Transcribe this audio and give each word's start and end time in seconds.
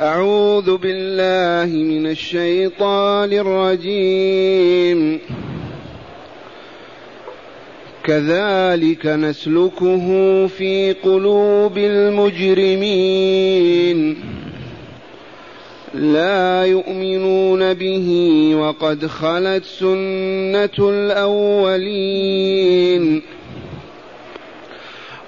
أعوذ 0.00 0.76
بالله 0.76 1.76
من 1.76 2.06
الشيطان 2.06 3.32
الرجيم. 3.32 5.18
كذلك 8.04 9.06
نسلكه 9.06 10.46
في 10.46 10.92
قلوب 10.92 11.78
المجرمين. 11.78 12.96
لا 15.94 16.64
يؤمنون 16.64 17.74
به 17.74 18.50
وقد 18.54 19.06
خلت 19.06 19.64
سنة 19.64 20.88
الأولين. 20.90 22.42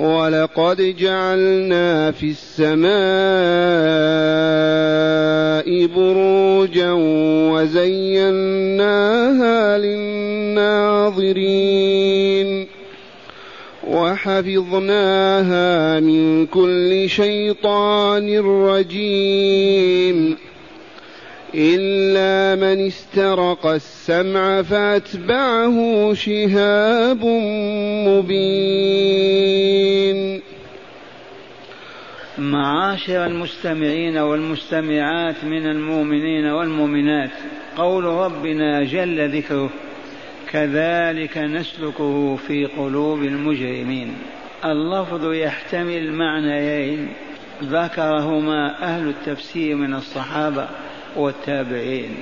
ولقد 0.00 0.96
جعلنا 0.98 2.10
في 2.10 2.26
السماء 2.30 2.94
بروجا 5.86 6.92
وزيناها 7.52 8.98
للناظرين 9.78 11.24
وحفظناها 13.86 15.60
من 16.00 16.46
كل 16.46 17.08
شيطان 17.08 18.38
رجيم 18.66 20.36
إلا 21.56 22.54
من 22.56 22.86
استرق 22.86 23.66
السمع 23.66 24.62
فأتبعه 24.62 26.14
شهاب 26.14 27.24
مبين. 28.08 29.44
معاشر 32.38 33.26
المستمعين 33.26 34.18
والمستمعات 34.18 35.44
من 35.44 35.66
المؤمنين 35.66 36.46
والمؤمنات 36.46 37.30
قول 37.76 38.04
ربنا 38.04 38.84
جل 38.84 39.36
ذكره 39.36 39.70
كذلك 40.50 41.38
نسلكه 41.38 42.36
في 42.36 42.66
قلوب 42.66 43.22
المجرمين. 43.22 44.14
اللفظ 44.64 45.32
يحتمل 45.32 46.12
معنيين 46.12 47.08
ذكرهما 47.62 48.82
أهل 48.82 49.08
التفسير 49.08 49.76
من 49.76 49.94
الصحابة 49.94 50.68
والتابعين. 51.16 52.14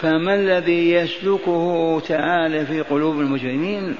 فما 0.00 0.34
الذي 0.34 0.92
يسلكه 0.92 2.00
تعالى 2.00 2.66
في 2.66 2.80
قلوب 2.80 3.20
المجرمين؟ 3.20 3.96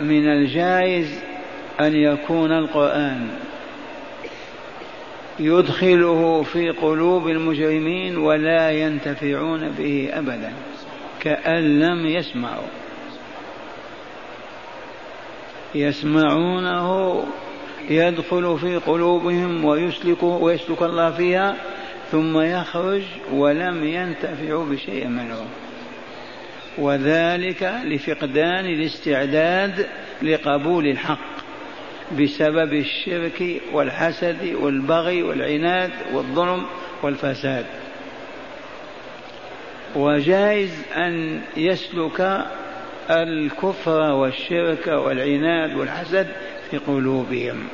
من 0.00 0.32
الجائز 0.32 1.22
أن 1.80 1.96
يكون 1.96 2.52
القرآن 2.52 3.28
يدخله 5.40 6.42
في 6.42 6.70
قلوب 6.70 7.28
المجرمين 7.28 8.16
ولا 8.16 8.70
ينتفعون 8.70 9.68
به 9.68 10.10
أبدا 10.12 10.52
كأن 11.20 11.80
لم 11.80 12.06
يسمعوا. 12.06 12.68
يسمعونه 15.74 17.22
يدخل 17.90 18.58
في 18.58 18.76
قلوبهم 18.76 19.64
ويسلك 19.64 20.22
ويسلك 20.22 20.82
الله 20.82 21.10
فيها 21.10 21.56
ثم 22.10 22.40
يخرج 22.40 23.02
ولم 23.32 23.84
ينتفعوا 23.84 24.64
بشيء 24.64 25.06
منه. 25.06 25.46
وذلك 26.78 27.80
لفقدان 27.84 28.66
الاستعداد 28.66 29.86
لقبول 30.22 30.86
الحق 30.86 31.32
بسبب 32.20 32.72
الشرك 32.72 33.60
والحسد 33.72 34.54
والبغي 34.60 35.22
والعناد 35.22 35.90
والظلم 36.12 36.66
والفساد. 37.02 37.66
وجائز 39.96 40.82
أن 40.96 41.40
يسلك 41.56 42.46
الكفر 43.10 44.00
والشرك 44.00 44.86
والعناد 44.86 45.76
والحسد 45.76 46.26
في 46.72 46.78
قلوبهم 46.78 47.68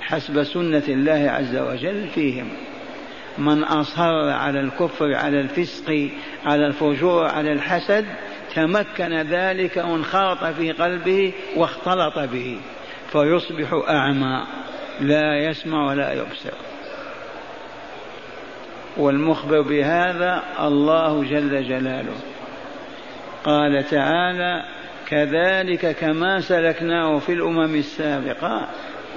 حسب 0.00 0.42
سنة 0.42 0.82
الله 0.88 1.30
عز 1.30 1.56
وجل 1.56 2.08
فيهم. 2.08 2.48
من 3.38 3.64
أصر 3.64 4.30
على 4.30 4.60
الكفر 4.60 5.14
على 5.14 5.40
الفسق 5.40 6.08
على 6.44 6.66
الفجور 6.66 7.26
على 7.26 7.52
الحسد 7.52 8.06
تمكن 8.54 9.14
ذلك 9.14 9.76
وانخرط 9.76 10.44
في 10.44 10.72
قلبه 10.72 11.32
واختلط 11.56 12.18
به 12.18 12.58
فيصبح 13.12 13.82
أعمى 13.88 14.46
لا 15.00 15.38
يسمع 15.38 15.88
ولا 15.88 16.12
يبصر. 16.12 16.56
والمخبر 18.96 19.60
بهذا 19.60 20.42
الله 20.60 21.24
جل 21.24 21.68
جلاله. 21.68 22.16
قال 23.44 23.84
تعالى 23.90 24.75
كذلك 25.08 25.96
كما 26.00 26.40
سلكناه 26.40 27.18
في 27.18 27.32
الأمم 27.32 27.74
السابقة 27.74 28.68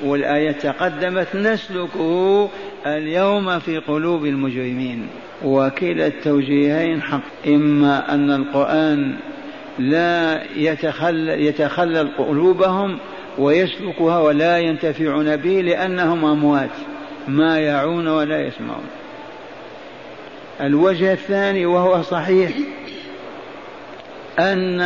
والآية 0.03 0.51
تقدمت 0.51 1.35
نسلكه 1.35 2.49
اليوم 2.85 3.59
في 3.59 3.77
قلوب 3.77 4.25
المجرمين. 4.25 5.07
وكلا 5.43 6.07
التوجيهين 6.07 7.01
حق 7.01 7.47
إما 7.47 8.13
أن 8.13 8.31
القرآن 8.31 9.15
لا 9.79 10.43
يتخلل, 10.55 11.29
يتخلل 11.29 12.09
قلوبهم 12.17 12.99
ويسلكها 13.37 14.19
ولا 14.19 14.57
ينتفعون 14.57 15.35
به 15.35 15.61
لأنهم 15.61 16.25
أموات 16.25 16.69
ما 17.27 17.59
يعون 17.59 18.07
ولا 18.07 18.41
يسمعون. 18.41 18.87
الوجه 20.61 21.13
الثاني 21.13 21.65
وهو 21.65 22.01
صحيح 22.01 22.51
أن 24.39 24.81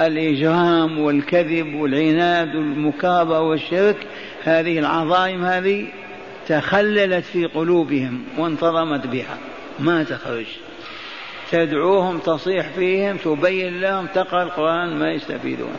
الإجرام 0.00 0.98
والكذب 0.98 1.74
والعناد 1.74 2.54
والمكابرة 2.56 3.40
والشرك 3.40 3.96
هذه 4.44 4.78
العظائم 4.78 5.44
هذه 5.44 5.86
تخللت 6.46 7.24
في 7.24 7.46
قلوبهم 7.46 8.24
وانتظمت 8.38 9.06
بها. 9.06 9.38
ما 9.78 10.02
تخرج. 10.02 10.46
تدعوهم 11.50 12.18
تصيح 12.18 12.68
فيهم 12.68 13.16
تبين 13.16 13.80
لهم 13.80 14.06
تقرأ 14.06 14.42
القرآن 14.42 14.98
ما 14.98 15.12
يستفيدون. 15.12 15.76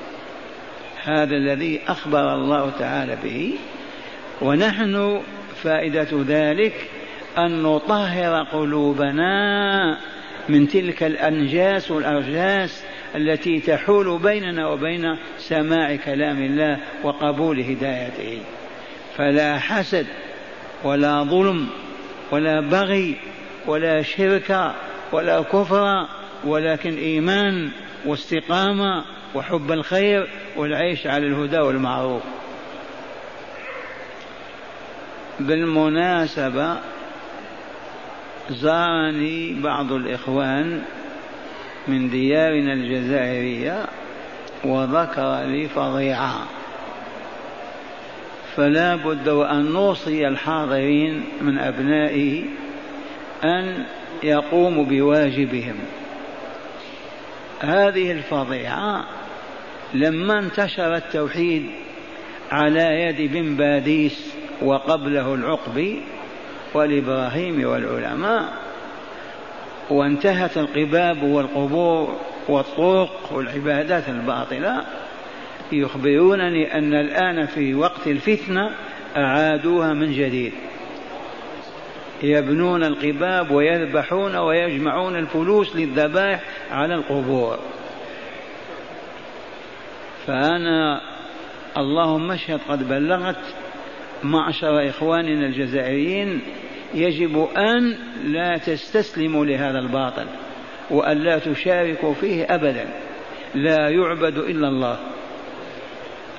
هذا 1.03 1.35
الذي 1.35 1.81
أخبر 1.87 2.35
الله 2.35 2.71
تعالى 2.79 3.17
به. 3.23 3.55
ونحن 4.41 5.21
فائدة 5.63 6.07
ذلك 6.27 6.73
أن 7.37 7.63
نطهر 7.63 8.43
قلوبنا 8.43 9.97
من 10.49 10.67
تلك 10.67 11.03
الأنجاس 11.03 11.91
والأرجاس 11.91 12.83
التي 13.15 13.59
تحول 13.59 14.19
بيننا 14.19 14.67
وبين 14.67 15.17
سماع 15.37 15.95
كلام 15.95 16.43
الله 16.43 16.79
وقبول 17.03 17.59
هدايته. 17.59 18.41
فلا 19.17 19.59
حسد 19.59 20.07
ولا 20.83 21.23
ظلم 21.23 21.67
ولا 22.31 22.61
بغي 22.61 23.15
ولا 23.67 24.01
شرك 24.01 24.73
ولا 25.11 25.41
كفر 25.41 26.07
ولكن 26.43 26.97
إيمان 26.97 27.71
واستقامة 28.05 29.05
وحب 29.35 29.71
الخير 29.71 30.27
والعيش 30.57 31.07
على 31.07 31.27
الهدى 31.27 31.57
والمعروف. 31.59 32.21
بالمناسبة 35.39 36.77
زارني 38.49 39.53
بعض 39.61 39.91
الإخوان 39.91 40.81
من 41.87 42.09
ديارنا 42.09 42.73
الجزائرية 42.73 43.85
وذكر 44.63 45.41
لي 45.41 45.67
فظيعة 45.67 46.47
فلا 48.55 48.95
بد 48.95 49.29
وأن 49.29 49.71
نوصي 49.71 50.27
الحاضرين 50.27 51.23
من 51.41 51.57
أبنائه 51.59 52.43
أن 53.43 53.85
يقوموا 54.23 54.85
بواجبهم. 54.85 55.75
هذه 57.61 58.11
الفظيعة 58.11 59.05
لما 59.93 60.39
انتشر 60.39 60.95
التوحيد 60.95 61.65
على 62.51 63.01
يد 63.01 63.31
بن 63.31 63.55
باديس 63.55 64.33
وقبله 64.61 65.33
العقبي 65.33 66.01
والإبراهيم 66.73 67.67
والعلماء 67.67 68.60
وانتهت 69.89 70.57
القباب 70.57 71.23
والقبور 71.23 72.17
والطرق 72.47 73.33
والعبادات 73.33 74.09
الباطلة 74.09 74.85
يخبرونني 75.71 76.77
أن 76.77 76.93
الآن 76.93 77.45
في 77.45 77.73
وقت 77.73 78.07
الفتنة 78.07 78.69
أعادوها 79.17 79.93
من 79.93 80.11
جديد. 80.11 80.53
يبنون 82.23 82.83
القباب 82.83 83.51
ويذبحون 83.51 84.35
ويجمعون 84.35 85.15
الفلوس 85.15 85.75
للذبائح 85.75 86.43
على 86.71 86.95
القبور. 86.95 87.59
فأنا 90.27 91.01
اللهم 91.77 92.31
اشهد 92.31 92.59
قد 92.69 92.89
بلغت 92.89 93.55
معشر 94.23 94.89
إخواننا 94.89 95.45
الجزائريين 95.45 96.41
يجب 96.93 97.47
أن 97.57 97.97
لا 98.23 98.57
تستسلموا 98.57 99.45
لهذا 99.45 99.79
الباطل 99.79 100.25
وأن 100.89 101.17
لا 101.17 101.39
تشاركوا 101.39 102.13
فيه 102.13 102.45
أبدا. 102.49 102.85
لا 103.55 103.89
يعبد 103.89 104.37
إلا 104.37 104.67
الله. 104.67 104.99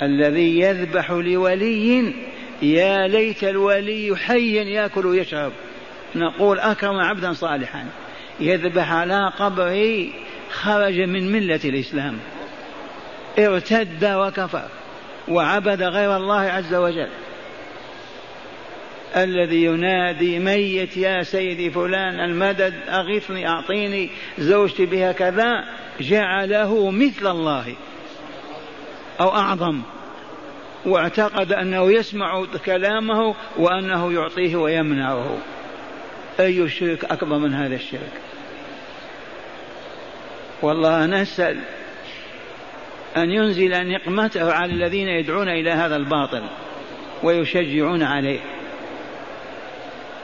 الذي 0.03 0.61
يذبح 0.61 1.11
لولي 1.11 2.15
يا 2.63 3.09
ليت 3.09 3.45
الولي 3.45 4.17
حيا 4.17 4.63
يأكل 4.63 5.07
ويشرب. 5.07 5.53
نقول 6.15 6.59
أكرم 6.59 6.97
عبدا 6.97 7.33
صالحا. 7.33 7.87
يذبح 8.41 8.93
على 8.93 9.33
قبره 9.39 10.07
خرج 10.51 11.01
من 11.01 11.33
ملة 11.33 11.61
الإسلام. 11.65 12.19
ارتد 13.39 14.05
وكفر 14.05 14.69
وعبد 15.29 15.83
غير 15.83 16.17
الله 16.17 16.41
عز 16.41 16.75
وجل. 16.75 17.09
الذي 19.17 19.65
ينادي 19.65 20.39
ميت 20.39 20.97
يا 20.97 21.23
سيدي 21.23 21.71
فلان 21.71 22.21
المدد 22.21 22.75
أغثني 22.89 23.49
أعطيني 23.49 24.11
زوجتي 24.39 24.87
بها 24.87 25.13
كذا 25.13 25.65
جعله 26.01 26.91
مثل 26.91 27.27
الله 27.27 27.75
أو 29.21 29.29
أعظم 29.29 29.83
واعتقد 30.87 31.53
أنه 31.53 31.93
يسمع 31.93 32.45
كلامه 32.67 33.35
وأنه 33.57 34.13
يعطيه 34.13 34.57
ويمنعه. 34.57 35.39
أي 36.41 36.63
الشرك 36.63 37.05
أكبر 37.05 37.39
من 37.39 37.55
هذا 37.55 37.75
الشرك؟ 37.75 38.13
والله 40.63 41.07
نسأل 41.07 41.59
أن 43.17 43.31
ينزل 43.31 43.89
نقمته 43.89 44.53
على 44.53 44.73
الذين 44.73 45.09
يدعون 45.09 45.49
إلى 45.49 45.71
هذا 45.71 45.97
الباطل 45.97 46.43
ويشجعون 47.23 48.03
عليه. 48.03 48.41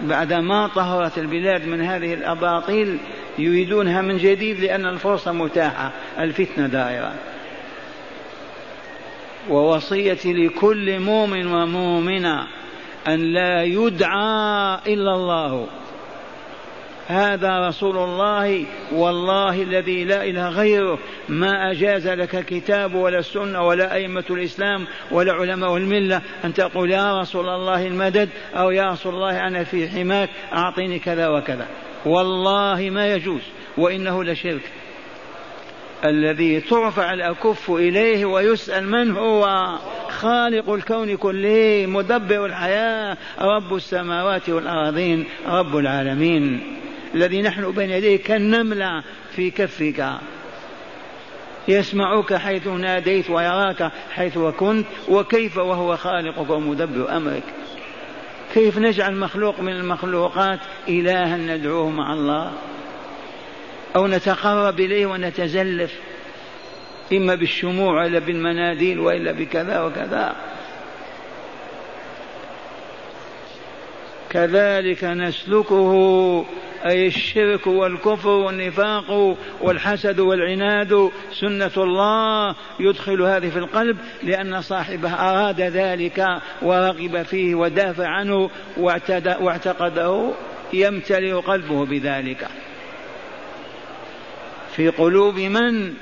بعدما 0.01 0.67
طهرت 0.67 1.19
البلاد 1.19 1.67
من 1.67 1.81
هذه 1.81 2.15
الأباطيل 2.15 2.99
يريدونها 3.39 4.03
من 4.03 4.17
جديد 4.17 4.61
لأن 4.61 4.87
الفرصة 4.87 5.33
متاحة 5.33 5.93
الفتنة 6.19 6.67
دائرة. 6.67 7.15
ووصيتي 9.49 10.33
لكل 10.33 11.01
مؤمن 11.01 11.47
ومؤمنة 11.47 12.47
أن 13.09 13.21
لا 13.21 13.63
يدعى 13.63 14.79
إلا 14.87 15.15
الله. 15.15 15.67
هذا 17.09 17.69
رسول 17.69 17.97
الله 17.97 18.65
والله 18.93 19.63
الذي 19.63 20.05
لا 20.05 20.25
إله 20.25 20.49
غيره. 20.49 20.99
ما 21.29 21.71
أجاز 21.71 22.09
لك 22.09 22.35
الكتاب 22.35 22.95
ولا 22.95 23.19
السنة 23.19 23.63
ولا 23.63 23.95
أئمة 23.95 24.25
الإسلام 24.31 24.87
ولا 25.11 25.33
علماء 25.33 25.77
الملة 25.77 26.23
أن 26.45 26.55
تقول 26.55 26.91
يا 26.91 27.21
رسول 27.21 27.49
الله 27.49 27.87
المدد 27.87 28.29
أو 28.55 28.71
يا 28.71 28.91
رسول 28.91 29.15
الله 29.15 29.47
أنا 29.47 29.65
في 29.65 29.89
حماك 29.89 30.29
أعطيني 30.53 30.99
كذا 30.99 31.29
وكذا. 31.29 31.67
والله 32.07 32.91
ما 32.91 33.15
يجوز 33.15 33.43
وإنه 33.79 34.25
لشرك. 34.25 34.73
الذي 36.05 36.61
ترفع 36.61 37.13
الأكف 37.13 37.71
إليه 37.71 38.25
ويسأل 38.25 38.89
من 38.89 39.17
هو؟ 39.17 39.69
خالق 40.09 40.71
الكون 40.71 41.17
كله 41.17 41.87
مدبر 41.89 42.47
الحياة 42.47 43.17
رب 43.41 43.75
السماوات 43.75 44.49
والأراضين 44.49 45.25
رب 45.47 45.77
العالمين. 45.77 46.79
الذي 47.15 47.43
نحن 47.43 47.71
بين 47.71 47.91
يديه 47.91 48.17
كالنملة 48.17 49.03
في 49.31 49.51
كفك. 49.51 50.13
يسمعك 51.69 52.35
حيث 52.35 52.67
ناديت 52.67 53.31
ويراك 53.31 53.93
حيث 54.11 54.39
كنت 54.39 54.87
وكيف 55.09 55.57
وهو 55.57 55.97
خالقك 55.97 56.51
ومدبر 56.51 57.17
أمرك. 57.17 57.43
كيف 58.55 58.79
نجعل 58.79 59.17
مخلوق 59.17 59.61
من 59.61 59.73
المخلوقات 59.73 60.61
إلها 60.89 61.37
ندعوه 61.37 61.91
مع 61.91 62.13
الله؟ 62.13 62.53
أو 63.97 64.07
نتقرب 64.07 64.81
إليه 64.81 65.07
ونتزلف 65.07 65.93
إما 67.13 67.35
بالشموع 67.35 68.03
وإلا 68.03 68.19
بالمناديل 68.19 69.01
وإلا 69.01 69.33
بكذا 69.33 69.81
وكذا. 69.81 70.37
كذلك 74.31 75.05
نسلكه 75.05 76.45
أي 76.87 77.07
الشرك 77.07 77.67
والكفر 77.67 78.29
والنفاق 78.29 79.37
والحسد 79.61 80.21
والعناد 80.21 81.11
سنة 81.33 81.71
الله 81.77 82.55
يدخل 82.81 83.23
هذه 83.23 83.51
في 83.51 83.59
القلب 83.59 83.99
لأن 84.23 84.63
صاحبه 84.63 85.13
أراد 85.13 85.61
ذلك 85.61 86.27
ورغب 86.63 87.23
فيه 87.23 87.55
ودافع 87.55 88.07
عنه 88.07 88.51
واعتقده 89.41 90.33
يمتلئ 90.73 91.33
قلبه 91.33 91.87
بذلك. 91.87 92.49
في 94.77 94.89
قلوب 94.89 95.39
من؟ 95.39 95.95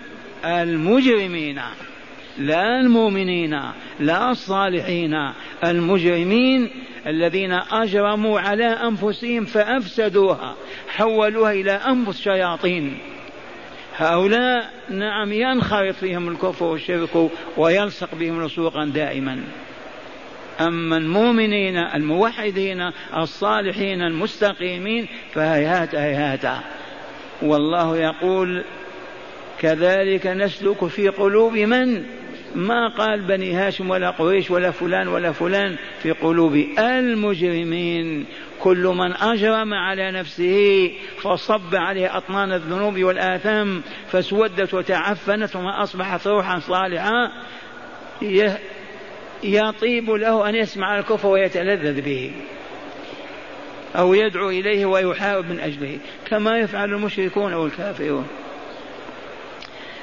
المجرمين. 0.45 1.61
لا 2.39 2.81
المؤمنين 2.81 3.61
لا 4.01 4.31
الصالحين 4.31 5.33
المجرمين 5.65 6.71
الذين 7.07 7.53
أجرموا 7.53 8.41
على 8.41 8.65
أنفسهم 8.65 9.45
فأفسدوها 9.45 10.55
حولوها 10.89 11.53
إلى 11.53 11.73
أنفس 11.73 12.21
شياطين. 12.21 12.99
هؤلاء 13.97 14.71
نعم 14.91 15.33
ينخرط 15.33 15.95
فيهم 15.95 16.29
الكفر 16.29 16.65
والشرك 16.65 17.31
ويلصق 17.57 18.15
بهم 18.15 18.45
لصوقا 18.45 18.85
دائما. 18.85 19.45
أما 20.61 20.97
المؤمنين 20.97 21.77
الموحدين 21.77 22.91
الصالحين 23.17 24.03
المستقيمين 24.03 25.09
فهيهات 25.35 25.95
هيهات. 25.95 26.63
والله 27.43 27.97
يقول 27.97 28.65
كذلك 29.59 30.27
نسلك 30.27 30.87
في 30.87 31.09
قلوب 31.09 31.53
من؟ 31.53 32.05
ما 32.55 32.89
قال 32.89 33.21
بني 33.21 33.55
هاشم 33.55 33.91
ولا 33.91 34.11
قريش 34.11 34.51
ولا 34.51 34.71
فلان 34.71 35.09
ولا 35.09 35.33
فلان 35.33 35.77
في 36.03 36.11
قلوب 36.11 36.55
المجرمين. 36.79 38.27
كل 38.61 38.87
من 38.87 39.13
أجرم 39.13 39.75
على 39.75 40.11
نفسه 40.11 40.91
فصب 41.23 41.75
عليه 41.75 42.17
أطنان 42.17 42.53
الذنوب 42.53 42.99
والآثام 42.99 43.83
فاسودت 44.09 44.75
وتعفنت 44.75 45.57
وما 45.57 45.83
أصبحت 45.83 46.27
روحا 46.27 46.59
صالحا. 46.59 47.33
يطيب 49.43 50.11
له 50.11 50.49
أن 50.49 50.55
يسمع 50.55 50.99
الكفر 50.99 51.29
ويتلذذ 51.29 52.01
به 52.01 52.33
أو 53.97 54.15
يدعو 54.15 54.51
إليه 54.51 54.87
ويحارب 54.87 55.51
من 55.51 55.61
أجله 55.61 55.99
كما 56.27 56.59
يفعل 56.59 56.93
المشركون 56.93 57.53
أو 57.53 57.67
الكافرون. 57.67 58.27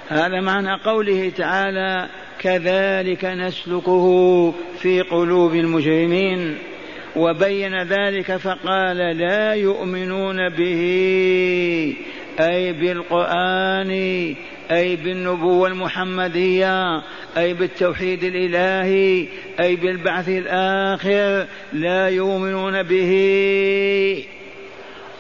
هذا 0.10 0.42
معنى 0.42 0.82
قوله 0.86 1.32
تعالى 1.38 2.10
كذلك 2.40 3.26
نسلكه 3.26 4.52
في 4.82 5.02
قلوب 5.02 5.56
المجرمين 5.56 6.58
وبين 7.16 7.84
ذلك 7.84 8.38
فقال 8.38 8.98
لا 8.98 9.54
يؤمنون 9.54 10.50
به 10.50 10.84
أي 12.40 12.74
بالقرآن 12.74 13.90
أي 14.72 14.96
بالنبوة 14.96 15.68
المحمدية 15.68 17.02
أي 17.38 17.54
بالتوحيد 17.54 18.24
الإلهي 18.24 19.28
أي 19.60 19.76
بالبعث 19.76 20.30
الآخر 20.30 21.48
لا 21.74 22.10
يؤمنون 22.10 22.84
به. 22.84 23.14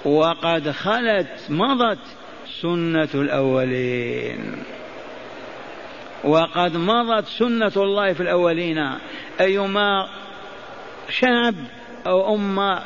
وقد 0.06 0.72
خلت 0.72 1.30
مضت 1.50 2.00
سنة 2.62 3.10
الأولين. 3.16 4.40
وقد 6.24 6.78
مضت 6.78 7.28
سنة 7.28 7.72
الله 7.78 8.14
في 8.14 8.24
الأولين. 8.24 8.90
أيما 9.42 10.08
شعب 11.10 11.56
أو 12.08 12.36
أمة 12.36 12.82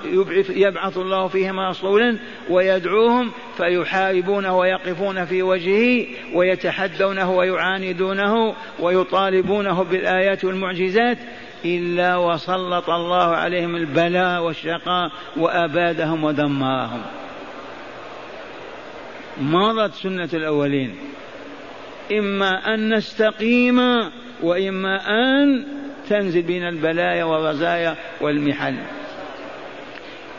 يبعث 0.49 0.97
الله 0.97 1.27
فيهم 1.27 1.59
رسولا 1.59 2.17
ويدعوهم 2.49 3.31
فيحاربونه 3.57 4.57
ويقفون 4.57 5.25
في 5.25 5.43
وجهه 5.43 6.05
ويتحدونه 6.33 7.31
ويعاندونه 7.31 8.55
ويطالبونه 8.79 9.83
بالآيات 9.83 10.45
والمعجزات 10.45 11.17
إلا 11.65 12.17
وسلط 12.17 12.89
الله 12.89 13.35
عليهم 13.35 13.75
البلاء 13.75 14.43
والشقاء 14.43 15.11
وأبادهم 15.37 16.23
ودمرهم 16.23 17.01
مضت 19.41 19.93
سنة 19.93 20.29
الأولين. 20.33 20.95
إما 22.11 22.73
أن 22.73 22.93
نستقيم 22.93 23.79
وإما 24.43 25.09
أن 25.09 25.65
تنزل 26.09 26.41
بنا 26.41 26.69
البلايا 26.69 27.23
والرزايا 27.23 27.95
والمحن. 28.21 28.77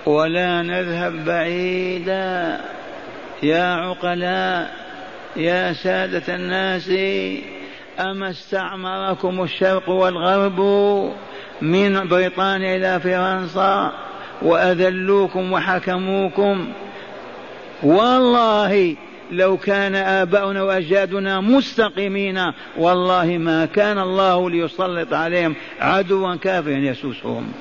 ولا 0.07 0.63
نذهب 0.63 1.25
بعيدا 1.25 2.61
يا 3.43 3.75
عقلاء 3.75 4.71
يا 5.37 5.73
سادة 5.73 6.35
الناس 6.35 6.91
أما 8.01 8.31
استعمركم 8.31 9.43
الشرق 9.43 9.89
والغرب 9.89 10.61
من 11.63 12.09
بريطانيا 12.09 12.77
إلى 12.77 13.01
فرنسا 13.01 13.93
وأذلوكم 14.43 15.53
وحكموكم. 15.53 16.73
والله 17.83 18.97
لو 19.31 19.57
كان 19.57 19.95
آباؤنا 19.95 20.63
وأجدادنا 20.63 21.41
مستقيمين 21.41 22.53
والله 22.77 23.39
ما 23.39 23.65
كان 23.65 23.99
الله 23.99 24.51
ليسلط 24.51 25.13
عليهم 25.13 25.55
عدوا 25.81 26.35
كافرا 26.35 26.73
يسوسهم. 26.73 27.53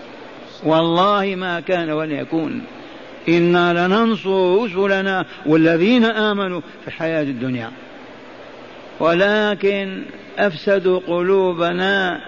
والله 0.63 1.35
ما 1.35 1.59
كان 1.59 1.89
ولن 1.89 2.11
يكون. 2.11 2.61
إنا 3.29 3.87
لننصر 3.87 4.63
رسلنا 4.63 5.25
والذين 5.45 6.05
آمنوا 6.05 6.61
في 6.81 6.87
الحياة 6.87 7.23
الدنيا. 7.23 7.71
ولكن 8.99 10.03
أفسدوا 10.39 10.99
قلوبنا 11.07 12.21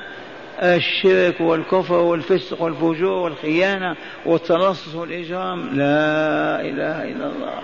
الشرك 0.60 1.42
والكفر 1.42 1.94
والفسق 1.94 2.62
والفجور 2.62 3.18
والخيانة 3.18 3.96
والتلصص 4.26 4.96
والإجرام. 4.96 5.60
لا 5.60 6.62
إله 6.62 7.04
إلا 7.04 7.26
الله. 7.26 7.60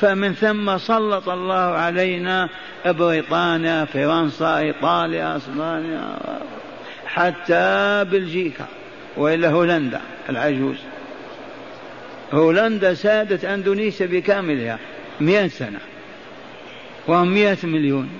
فمن 0.00 0.32
ثم 0.32 0.78
سلط 0.78 1.28
الله 1.28 1.54
علينا 1.54 2.48
بريطانيا 2.86 3.84
فرنسا 3.84 4.58
إيطاليا 4.58 5.36
أسبانيا 5.36 6.18
حتى 7.06 8.04
بلجيكا 8.10 8.66
وإلا 9.16 9.50
هولندا 9.50 10.00
العجوز. 10.28 10.76
هولندا 12.32 12.94
سادت 12.94 13.44
أندونيسيا 13.44 14.06
بكاملها 14.06 14.78
مئة 15.20 15.48
سنة 15.48 15.80
وهم 17.06 17.34
مئة 17.34 17.66
مليون. 17.66 18.10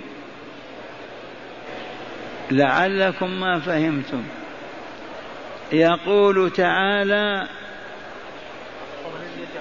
لعلكم 2.50 3.40
ما 3.40 3.58
فهمتم. 3.58 4.22
يقول 5.72 6.50
تعالى 6.50 7.46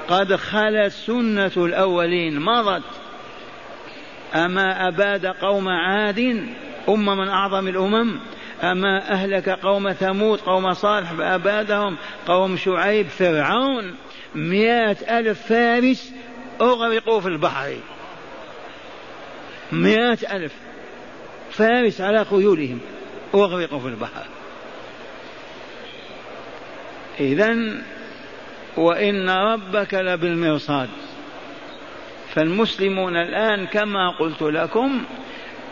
قد 0.09 0.35
خلت 0.35 0.91
سنة 0.91 1.51
الأولين. 1.57 2.39
مضت. 2.39 2.83
أما 4.35 4.87
أباد 4.87 5.25
قوم 5.25 5.69
عاد 5.69 6.45
أمة 6.89 7.15
من 7.15 7.27
أعظم 7.27 7.67
الأمم. 7.67 8.19
أما 8.63 9.11
أهلك 9.11 9.49
قوم 9.49 9.91
ثمود 9.91 10.39
قوم 10.39 10.73
صالح 10.73 11.13
فأبادهم 11.13 11.97
قوم 12.27 12.57
شعيب 12.57 13.07
فرعون. 13.07 13.95
مئة 14.35 15.19
ألف 15.19 15.41
فارس 15.41 16.13
أغرقوا 16.61 17.21
في 17.21 17.27
البحر. 17.27 17.75
مئة 19.71 20.35
ألف 20.35 20.53
فارس 21.51 22.01
على 22.01 22.25
خيولهم 22.25 22.79
أغرقوا 23.35 23.79
في 23.79 23.87
البحر. 23.87 24.25
إذا 27.19 27.55
وإن 28.77 29.29
ربك 29.29 29.93
لبالمرصاد. 29.93 30.89
فالمسلمون 32.33 33.15
الآن 33.15 33.65
كما 33.65 34.09
قلت 34.09 34.41
لكم 34.41 35.03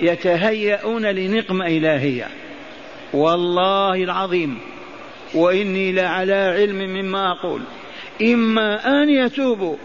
يتهيئون 0.01 1.05
لنقمة 1.05 1.67
إلهية. 1.67 2.27
والله 3.13 4.03
العظيم. 4.03 4.59
وإني 5.33 5.91
لعلى 5.91 6.33
علم 6.33 6.77
مما 6.77 7.31
أقول. 7.31 7.61
إما 8.21 9.01
أن 9.03 9.09
يتوبوا 9.09 9.77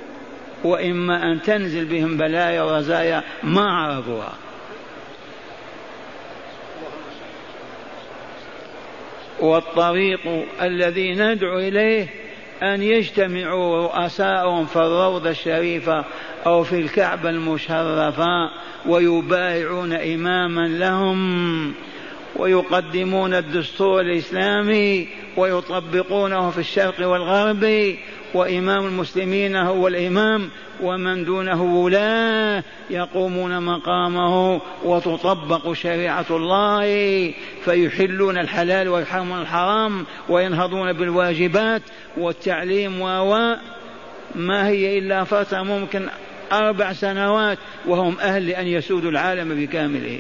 وإما 0.64 1.32
أن 1.32 1.42
تنزل 1.42 1.84
بهم 1.84 2.16
بلايا 2.16 2.62
ورزايا 2.62 3.22
ما 3.42 3.70
عرفوها. 3.70 4.32
والطريق 9.40 10.20
الذي 10.62 11.14
ندعو 11.14 11.58
إليه 11.58 12.06
أن 12.62 12.83
يجتمعوا 12.83 13.87
رؤساءهم 13.87 14.67
في 14.67 14.76
الروضة 14.76 15.31
الشريفة 15.31 16.05
أو 16.47 16.62
في 16.62 16.79
الكعبة 16.79 17.31
المشرفة 17.31 18.50
ويبايعون 18.87 19.93
إماما 19.93 20.69
لهم 20.69 21.75
ويقدمون 22.37 23.35
الدستور 23.35 24.00
الإسلامي 24.00 25.09
ويطبقونه 25.37 26.50
في 26.50 26.59
الشرق 26.59 27.09
والغرب 27.09 27.95
وإمام 28.34 28.87
المسلمين 28.87 29.56
هو 29.56 29.88
الإمام 29.88 30.50
ومن 30.82 31.25
دونه 31.25 31.62
ولاة 31.62 32.64
يقومون 32.90 33.62
مقامه 33.62 34.60
وتطبق 34.84 35.72
شريعة 35.72 36.26
الله 36.30 36.84
فيحلون 37.64 38.38
الحلال 38.38 38.88
ويحرمون 38.88 39.40
الحرام 39.40 40.06
وينهضون 40.28 40.92
بالواجبات 40.92 41.82
والتعليم 42.16 43.00
و 43.00 43.56
ما 44.34 44.68
هي 44.68 44.99
إلا 44.99 45.25
فترة 45.25 45.62
ممكن 45.62 46.06
أربع 46.52 46.92
سنوات 46.92 47.58
وهم 47.87 48.18
أهل 48.20 48.46
لأن 48.46 48.66
يسودوا 48.66 49.10
العالم 49.10 49.54
بكامله. 49.54 50.18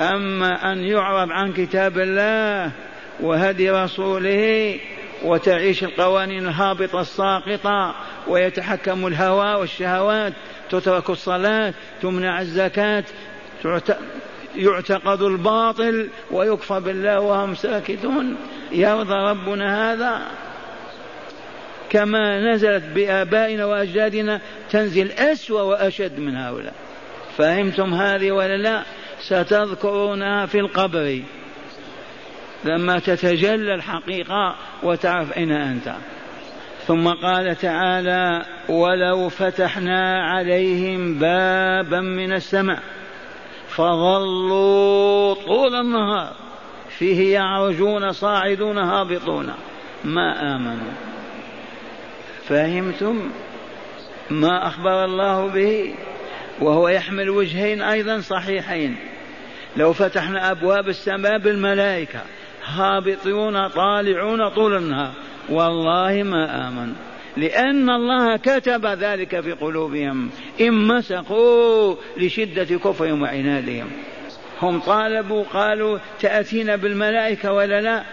أما 0.00 0.72
أن 0.72 0.84
يعرض 0.84 1.30
عن 1.30 1.52
كتاب 1.52 1.98
الله 1.98 2.72
وهدي 3.20 3.70
رسوله 3.70 4.78
وتعيش 5.24 5.84
القوانين 5.84 6.46
الهابطة 6.46 7.00
الساقطة 7.00 7.94
ويتحكم 8.28 9.06
الهوى 9.06 9.54
والشهوات 9.54 10.32
تترك 10.70 11.10
الصلاة 11.10 11.74
تمنع 12.02 12.40
الزكاة 12.40 13.04
يعتقد 14.56 15.22
الباطل 15.22 16.08
ويكفى 16.30 16.80
بالله 16.80 17.20
وهم 17.20 17.54
ساكتون. 17.54 18.36
يرضى 18.72 19.14
ربنا 19.14 19.92
هذا 19.92 20.22
كما 21.90 22.52
نزلت 22.52 22.84
بآبائنا 22.84 23.64
وأجدادنا 23.64 24.40
تنزل 24.70 25.12
أسوأ 25.12 25.62
وأشد 25.62 26.18
من 26.18 26.36
هؤلاء. 26.36 26.74
فهمتم 27.36 27.94
هذه 27.94 28.30
ولا 28.30 28.56
لا؟ 28.56 28.82
ستذكرونها 29.20 30.46
في 30.46 30.58
القبر. 30.58 31.22
لما 32.64 32.98
تتجلى 32.98 33.74
الحقيقة 33.74 34.56
وتعرف 34.82 35.36
أين 35.36 35.52
أنت. 35.52 35.94
ثم 36.86 37.08
قال 37.08 37.56
تعالى 37.56 38.44
ولو 38.68 39.28
فتحنا 39.28 40.24
عليهم 40.24 41.18
بابا 41.18 42.00
من 42.00 42.32
السماء 42.32 42.82
فظلوا 43.68 45.34
طول 45.34 45.74
النهار 45.74 46.32
فيه 46.98 47.34
يعرجون 47.34 48.12
صاعدون 48.12 48.78
هابطون 48.78 49.54
ما 50.04 50.56
آمنوا. 50.56 50.92
فهمتم 52.48 53.30
ما 54.30 54.66
أخبر 54.66 55.04
الله 55.04 55.46
به؟ 55.46 55.94
وهو 56.60 56.88
يحمل 56.88 57.30
وجهين 57.30 57.82
أيضا 57.82 58.20
صحيحين. 58.20 58.96
لو 59.76 59.92
فتحنا 59.92 60.50
أبواب 60.50 60.88
السماء 60.88 61.38
بالملائكة 61.38 62.20
هابطون 62.70 63.68
طالعون 63.68 64.48
طول 64.48 64.76
النهار. 64.76 65.12
والله 65.48 66.22
ما 66.22 66.68
آمنوا 66.68 66.94
لأن 67.36 67.90
الله 67.90 68.36
كتب 68.36 68.86
ذلك 68.86 69.40
في 69.40 69.52
قلوبهم. 69.52 70.30
إن 70.60 70.72
مسقوا 70.72 71.96
لشدة 72.16 72.78
كفرهم 72.78 73.22
وعنادهم. 73.22 73.90
هم 74.62 74.80
طالبوا 74.80 75.44
قالوا 75.44 75.98
تأتينا 76.20 76.76
بالملائكة 76.76 77.52
ولا 77.52 77.80
لا؟ 77.80 78.04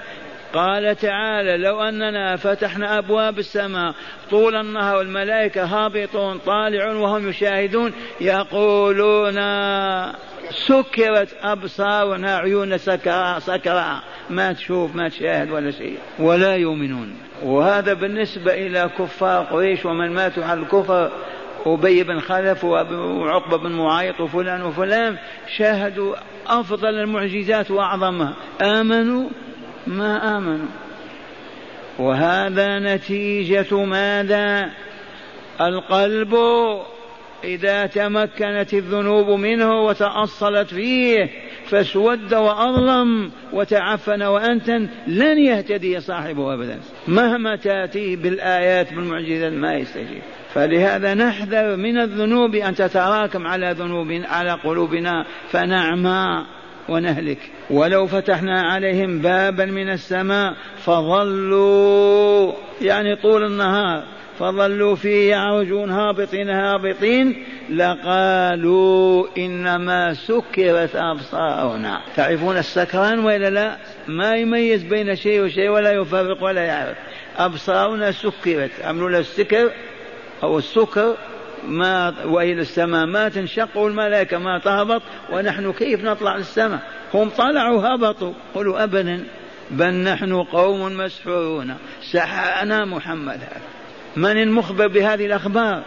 قال 0.54 0.96
تعالى 0.96 1.58
لو 1.58 1.82
أننا 1.82 2.36
فتحنا 2.36 2.98
أبواب 2.98 3.40
السماء 3.40 3.94
طول 4.30 4.56
النهار 4.56 4.98
والملائكة 4.98 5.66
هابطون 5.66 6.38
طالعون 6.38 6.96
وهم 6.96 7.30
يشاهدون 7.30 7.94
يقولون 8.22 9.38
سكرت 10.52 11.36
أبصارنا 11.42 12.38
عيون 12.38 12.78
سكراء 12.78 13.40
سكراء 13.40 14.04
ما 14.30 14.54
تشوف 14.54 14.96
ما 14.96 15.10
تشاهد 15.10 15.52
ولا 15.52 15.72
شيء. 15.72 15.98
ولا 16.20 16.56
يؤمنون. 16.56 17.16
وهذا 17.44 17.94
بالنسبة 17.94 18.54
إلى 18.54 18.90
كفار 19.00 19.44
قريش 19.44 19.86
ومن 19.86 20.14
ماتوا 20.14 20.44
على 20.44 20.60
الكفر. 20.60 21.12
أبي 21.66 22.04
بن 22.04 22.20
خلف 22.20 22.64
وعقبة 22.64 23.58
بن 23.58 23.72
معيط 23.72 24.20
وفلان 24.20 24.62
وفلان 24.62 25.18
شاهدوا 25.58 26.16
أفضل 26.48 26.96
المعجزات 26.96 27.72
وأعظمها. 27.72 28.34
آمنوا؟ 28.62 29.30
ما 29.88 30.38
آمنوا. 30.38 30.68
وهذا 32.00 32.80
نتيجة 32.80 33.76
ماذا؟ 33.76 34.70
القلب 35.62 36.36
إذا 37.44 37.86
تمكنت 37.86 38.74
الذنوب 38.74 39.40
منه 39.40 39.82
وتأصلت 39.82 40.74
فيه 40.74 41.30
فاسود 41.66 42.34
وأظلم 42.34 43.32
وتعفن 43.54 44.24
وأنتن 44.24 44.90
لن 45.08 45.38
يهتدي 45.38 46.00
صاحبه 46.00 46.54
أبدا. 46.54 46.80
مهما 47.08 47.56
تأتيه 47.56 48.16
بالآيات 48.16 48.94
بالمعجزات 48.94 49.54
ما 49.54 49.74
يستجيب. 49.74 50.22
فلهذا 50.54 51.14
نحذر 51.14 51.76
من 51.76 51.98
الذنوب 51.98 52.56
أن 52.56 52.76
تتراكم 52.76 53.48
على 53.48 53.72
ذنوب 53.72 54.22
على 54.26 54.52
قلوبنا 54.52 55.26
فنعمى 55.50 56.46
ونهلك. 56.90 57.40
ولو 57.70 58.08
فتحنا 58.08 58.62
عليهم 58.62 59.20
بابا 59.20 59.66
من 59.66 59.90
السماء 59.90 60.54
فظلوا 60.78 62.54
يعني 62.82 63.16
طول 63.16 63.46
النهار. 63.46 64.17
فظلوا 64.40 64.96
فيه 64.96 65.30
يعرجون 65.30 65.90
هابطين 65.90 66.50
هابطين 66.50 67.44
لقالوا 67.70 69.28
إنما 69.38 70.14
سكرت 70.14 70.96
أبصارنا. 70.96 72.02
تعرفون 72.16 72.58
السكران 72.58 73.20
وإلا 73.20 73.50
لا؟ 73.50 73.78
ما 74.08 74.36
يميز 74.36 74.84
بين 74.84 75.16
شيء 75.16 75.42
وشيء 75.42 75.70
ولا 75.70 75.92
يفرق 75.92 76.44
ولا 76.44 76.62
يعرف. 76.62 76.98
أبصارنا 77.38 78.12
سكرت. 78.12 78.72
عملوا 78.84 79.10
له 79.10 79.20
السكر 79.20 79.72
أو 80.44 80.58
السكر 80.58 81.16
ما 81.68 82.14
وإلى 82.26 82.62
السماء 82.62 83.06
ما 83.06 83.30
تنشق 83.30 83.78
والملائكة 83.78 84.38
ما 84.38 84.60
تهبط 84.60 85.02
ونحن 85.32 85.74
كيف 85.74 86.04
نطلع 86.04 86.36
للسماء؟ 86.36 86.80
هم 87.14 87.30
طلعوا 87.30 87.82
هبطوا. 87.82 88.34
قلوا 88.56 88.84
أبدا 88.84 89.24
بل 89.72 89.94
نحن 89.94 90.44
قوم 90.44 90.98
مسحورون. 90.98 91.76
سحرنا 92.02 92.86
محمد 92.86 93.38
هذا. 93.38 93.77
من 94.18 94.38
المخبر 94.38 94.88
بهذه 94.88 95.26
الأخبار؟ 95.26 95.84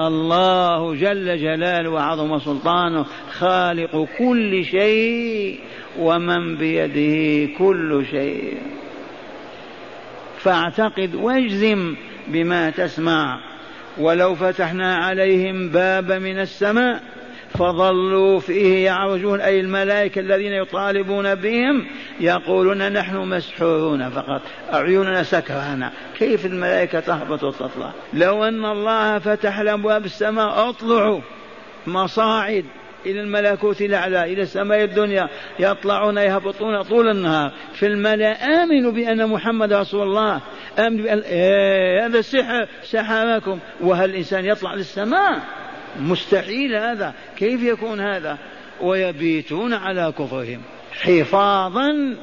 الله 0.00 0.94
جل 0.94 1.38
جلاله 1.38 1.90
وعظم 1.90 2.38
سلطانه 2.38 3.06
خالق 3.30 4.08
كل 4.18 4.64
شيء 4.64 5.60
ومن 5.98 6.56
بيده 6.56 7.52
كل 7.58 8.04
شيء. 8.10 8.58
فاعتقد 10.38 11.14
واجزم 11.14 11.96
بما 12.28 12.70
تسمع 12.70 13.40
ولو 13.98 14.34
فتحنا 14.34 14.96
عليهم 14.96 15.68
باب 15.68 16.12
من 16.12 16.40
السماء 16.40 17.02
فظلوا 17.58 18.40
فيه 18.40 18.84
يعرجون 18.84 19.40
أي 19.40 19.60
الملائكة 19.60 20.18
الذين 20.18 20.52
يطالبون 20.52 21.34
بهم 21.34 21.86
يقولون 22.20 22.92
نحن 22.92 23.16
مسحورون 23.16 24.10
فقط 24.10 24.42
أعيننا 24.72 25.22
سكرانا 25.22 25.92
كيف 26.18 26.46
الملائكة 26.46 27.00
تهبط 27.00 27.42
وتطلع؟ 27.42 27.92
لو 28.14 28.44
أن 28.44 28.64
الله 28.64 29.18
فتح 29.18 29.60
لأبواب 29.60 30.04
السماء 30.04 30.68
أطلعوا 30.68 31.20
مصاعد 31.86 32.64
إلى 33.06 33.20
الملكوت 33.20 33.82
الأعلى 33.82 34.32
إلى 34.32 34.42
السماء 34.42 34.84
الدنيا 34.84 35.28
يطلعون 35.58 36.18
يهبطون 36.18 36.82
طول 36.82 37.08
النهار. 37.08 37.52
في 37.72 37.86
الملأ 37.86 38.62
آمنوا 38.62 38.92
بأن 38.92 39.26
محمد 39.28 39.72
رسول 39.72 40.02
الله 40.02 40.40
آمنوا 40.78 41.04
بأن 41.04 41.18
إيه 41.18 42.06
هذا 42.06 42.20
سحر 42.20 42.68
سحركم. 42.82 43.58
وهل 43.80 44.10
الإنسان 44.10 44.44
يطلع 44.44 44.74
للسماء؟ 44.74 45.61
مستحيل 46.00 46.74
هذا. 46.74 47.14
كيف 47.36 47.62
يكون 47.62 48.00
هذا؟ 48.00 48.38
ويبيتون 48.80 49.74
على 49.74 50.12
كفرهم 50.18 50.60
حفاظا 50.92 52.16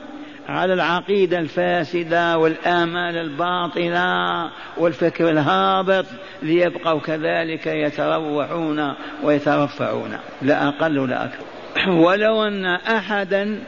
على 0.50 0.74
العقيدة 0.74 1.40
الفاسدة 1.40 2.38
والآمال 2.38 3.18
الباطلة 3.18 4.52
والفكر 4.78 5.30
الهابط 5.30 6.06
ليبقوا 6.42 7.00
كذلك 7.00 7.68
يتروحون 7.68 8.94
ويترفعون 9.24 10.18
لا 10.42 10.68
أقل 10.68 11.00
ولا 11.00 11.26
أكثر. 11.26 11.44
ولو 12.05 12.44
أن 12.44 12.66
أحدا 12.66 13.60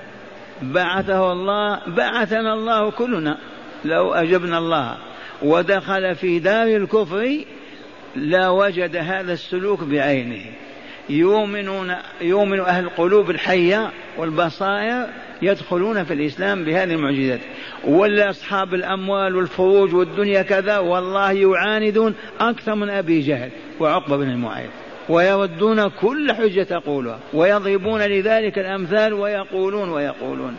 بعثه 0.61 1.31
الله 1.31 1.79
بعثنا 1.87 2.53
الله 2.53 2.91
كلنا 2.91 3.37
لو 3.85 4.13
أجبنا 4.13 4.57
الله 4.57 4.97
ودخل 5.41 6.15
في 6.15 6.39
دار 6.39 6.67
الكفر 6.67 7.43
لا 8.15 8.49
وجد 8.49 8.95
هذا 8.95 9.33
السلوك 9.33 9.83
بعينه. 9.83 10.45
يؤمنون 11.09 11.95
يؤمن 12.21 12.59
أهل 12.59 12.83
القلوب 12.83 13.29
الحية 13.29 13.91
والبصائر 14.17 15.07
يدخلون 15.41 16.03
في 16.03 16.13
الإسلام 16.13 16.63
بهذه 16.63 16.93
المعجزات. 16.93 17.39
ولا 17.83 18.29
أصحاب 18.29 18.73
الأموال 18.73 19.35
والفروج 19.35 19.93
والدنيا 19.93 20.41
كذا 20.41 20.77
والله 20.77 21.31
يعاندون 21.31 22.15
أكثر 22.39 22.75
من 22.75 22.89
أبي 22.89 23.19
جهل 23.19 23.49
وعقبة 23.79 24.17
بن 24.17 24.29
المعيط. 24.29 24.69
ويردون 25.09 25.87
كل 25.87 26.33
حجة 26.33 26.63
تقولها 26.63 27.19
ويضربون 27.33 28.01
لذلك 28.01 28.59
الأمثال 28.59 29.13
ويقولون 29.13 29.89
ويقولون. 29.89 30.57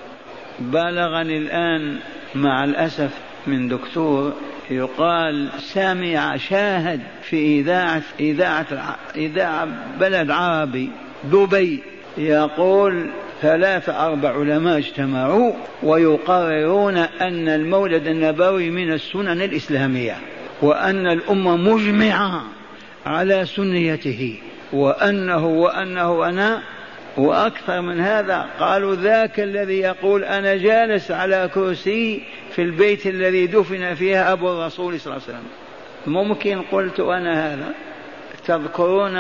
بلغني 0.61 1.39
الآن 1.39 1.97
مع 2.35 2.65
الأسف 2.65 3.32
من 3.47 3.69
دكتور 3.69 4.33
يقال 4.71 5.49
سمع 5.59 6.37
شاهد 6.37 7.01
في 7.23 7.61
إذاعة 7.61 8.03
إذاعة 8.21 8.97
إذاعة 9.17 9.69
بلد 10.01 10.31
عربي 10.31 10.91
دبي 11.25 11.83
يقول 12.19 13.11
ثلاثة 13.43 14.07
أربع 14.07 14.39
علماء 14.39 14.79
اجتمعوا 14.79 15.53
ويقررون 15.83 16.97
أن 16.97 17.49
المولد 17.49 18.07
النبوي 18.07 18.71
من 18.71 18.93
السنن 18.93 19.43
الإسلامية 19.43 20.17
وأن 20.63 21.07
الأمة 21.07 21.57
مجمعة 21.57 22.43
على 23.07 23.47
سنيته 23.47 24.39
وأنه 24.73 25.47
وأنه 25.47 26.29
أنا 26.29 26.63
وأكثر 27.17 27.81
من 27.81 28.01
هذا 28.01 28.47
قالوا 28.61 28.95
ذاك 28.95 29.41
الذي 29.41 29.79
يقول 29.79 30.25
أنا 30.25 30.57
جالس 30.57 31.11
على 31.11 31.51
كرسي 31.55 32.23
في 32.55 32.63
البيت 32.63 33.07
الذي 33.07 33.47
دفن 33.47 33.95
فيها 33.95 34.33
أبو 34.33 34.53
الرسول 34.53 35.01
صلى 35.01 35.13
الله 35.13 35.27
عليه 35.29 35.39
وسلم. 35.39 35.49
ممكن 36.07 36.63
قلت 36.63 37.01
أنا 37.01 37.55
هذا. 37.55 37.75
تذكرون 38.47 39.17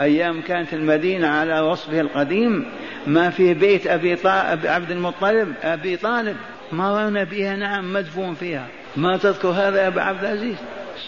أيام 0.00 0.42
كانت 0.42 0.74
المدينة 0.74 1.28
على 1.28 1.60
وصفه 1.60 2.00
القديم؟ 2.00 2.66
ما 3.06 3.30
في 3.30 3.54
بيت 3.54 3.86
أبي 3.86 4.16
طالب 4.16 4.66
عبد 4.66 4.90
المطلب 4.90 5.54
أبي 5.62 5.96
طالب. 5.96 6.36
مررنا 6.72 7.24
بها 7.24 7.56
نعم 7.56 7.92
مدفون 7.92 8.34
فيها. 8.34 8.66
ما 8.96 9.16
تذكر 9.16 9.48
هذا 9.48 9.82
يا 9.82 9.88
أبا 9.88 10.02
عبد 10.02 10.24
العزيز؟ 10.24 10.56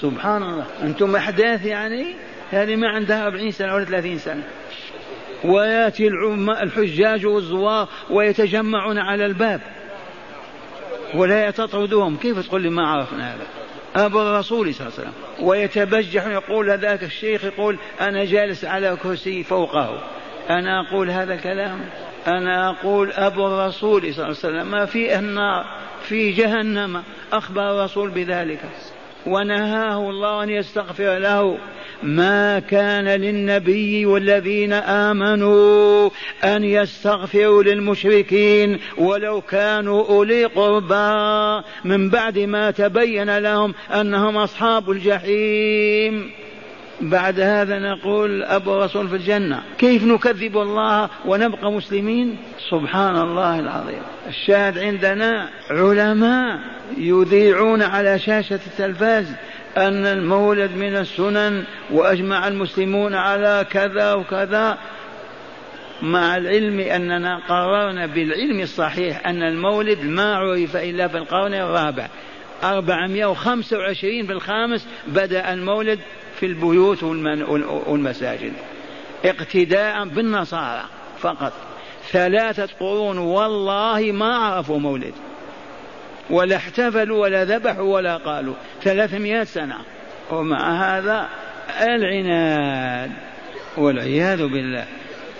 سبحان 0.00 0.42
الله. 0.42 0.66
أنتم 0.82 1.16
أحداث 1.16 1.66
يعني؟ 1.66 2.14
هذه 2.50 2.76
ما 2.76 2.88
عندها 2.88 3.26
أربعين 3.26 3.50
سنة 3.50 3.74
ولا 3.74 3.84
ثلاثين 3.84 4.18
سنة. 4.18 4.42
ويأتي 5.44 6.08
الحجاج 6.62 7.26
والزوار 7.26 7.88
ويتجمعون 8.10 8.98
على 8.98 9.26
الباب. 9.26 9.60
ولا 11.14 11.50
تطردهم 11.50 12.16
كيف 12.16 12.46
تقول 12.46 12.62
لي 12.62 12.70
ما 12.70 12.88
عرفنا 12.88 13.34
هذا؟ 13.34 13.46
أبو 13.96 14.22
الرسول 14.22 14.74
صلى 14.74 14.86
الله 14.86 14.98
عليه 14.98 15.08
وسلم. 15.08 15.48
ويتبجح 15.48 16.26
يقول 16.26 16.78
ذاك 16.78 17.04
الشيخ 17.04 17.44
يقول 17.44 17.78
أنا 18.00 18.24
جالس 18.24 18.64
على 18.64 18.96
كرسي 19.02 19.42
فوقه. 19.42 20.02
أنا 20.50 20.80
أقول 20.80 21.10
هذا 21.10 21.34
الكلام؟ 21.34 21.80
أنا 22.26 22.70
أقول 22.70 23.12
أبو 23.12 23.46
الرسول 23.46 24.00
صلى 24.00 24.08
الله 24.10 24.22
عليه 24.24 24.30
وسلم 24.30 24.70
ما 24.70 24.84
في 24.84 25.18
النار 25.18 25.64
في 26.02 26.32
جهنم. 26.32 27.02
أخبر 27.32 27.70
الرسول 27.70 28.10
بذلك. 28.10 28.60
ونهاه 29.26 30.10
الله 30.10 30.42
أن 30.42 30.50
يستغفر 30.50 31.18
له. 31.18 31.58
ما 32.02 32.58
كان 32.58 33.08
للنبي 33.08 34.06
والذين 34.06 34.72
آمنوا 34.72 36.10
أن 36.44 36.64
يستغفروا 36.64 37.62
للمشركين 37.62 38.78
ولو 38.98 39.40
كانوا 39.40 40.08
أولي 40.08 40.44
قربى. 40.44 41.66
من 41.84 42.10
بعد 42.10 42.38
ما 42.38 42.70
تبين 42.70 43.38
لهم 43.38 43.74
أنهم 43.90 44.36
أصحاب 44.36 44.90
الجحيم. 44.90 46.30
بعد 47.00 47.40
هذا 47.40 47.78
نقول 47.78 48.42
أبو 48.42 48.78
رسول 48.78 49.08
في 49.08 49.16
الجنة. 49.16 49.62
كيف 49.78 50.04
نكذب 50.04 50.58
الله 50.58 51.08
ونبقى 51.26 51.72
مسلمين؟ 51.72 52.36
سبحان 52.70 53.16
الله 53.16 53.60
العظيم. 53.60 54.02
الشاهد 54.28 54.78
عندنا 54.78 55.48
علماء 55.70 56.58
يذيعون 56.96 57.82
على 57.82 58.18
شاشة 58.18 58.60
التلفاز 58.66 59.32
أن 59.76 60.06
المولد 60.06 60.70
من 60.76 60.96
السنن 60.96 61.64
وأجمع 61.90 62.48
المسلمون 62.48 63.14
على 63.14 63.66
كذا 63.70 64.14
وكذا. 64.14 64.78
مع 66.02 66.36
العلم 66.36 66.80
أننا 66.80 67.40
قررنا 67.48 68.06
بالعلم 68.06 68.60
الصحيح 68.60 69.26
أن 69.26 69.42
المولد 69.42 70.04
ما 70.04 70.36
عرف 70.36 70.76
إلا 70.76 71.08
في 71.08 71.16
القرن 71.16 71.54
الرابع. 71.54 72.08
425 72.64 74.26
في 74.26 74.32
الخامس 74.32 74.86
بدأ 75.06 75.52
المولد 75.52 75.98
في 76.40 76.46
البيوت 76.46 77.02
والمساجد. 77.02 78.52
اقتداء 79.24 80.04
بالنصارى 80.04 80.84
فقط. 81.18 81.52
ثلاثة 82.10 82.68
قرون 82.80 83.18
والله 83.18 84.12
ما 84.12 84.36
عرفوا 84.36 84.78
مولد. 84.78 85.14
ولا 86.30 86.56
احتفلوا 86.56 87.22
ولا 87.22 87.44
ذبحوا 87.44 87.94
ولا 87.94 88.16
قالوا. 88.16 88.54
ثلاثمائة 88.82 89.44
سنة. 89.44 89.76
ومع 90.30 90.98
هذا؟ 90.98 91.28
العناد 91.80 93.10
والعياذ 93.76 94.46
بالله. 94.46 94.86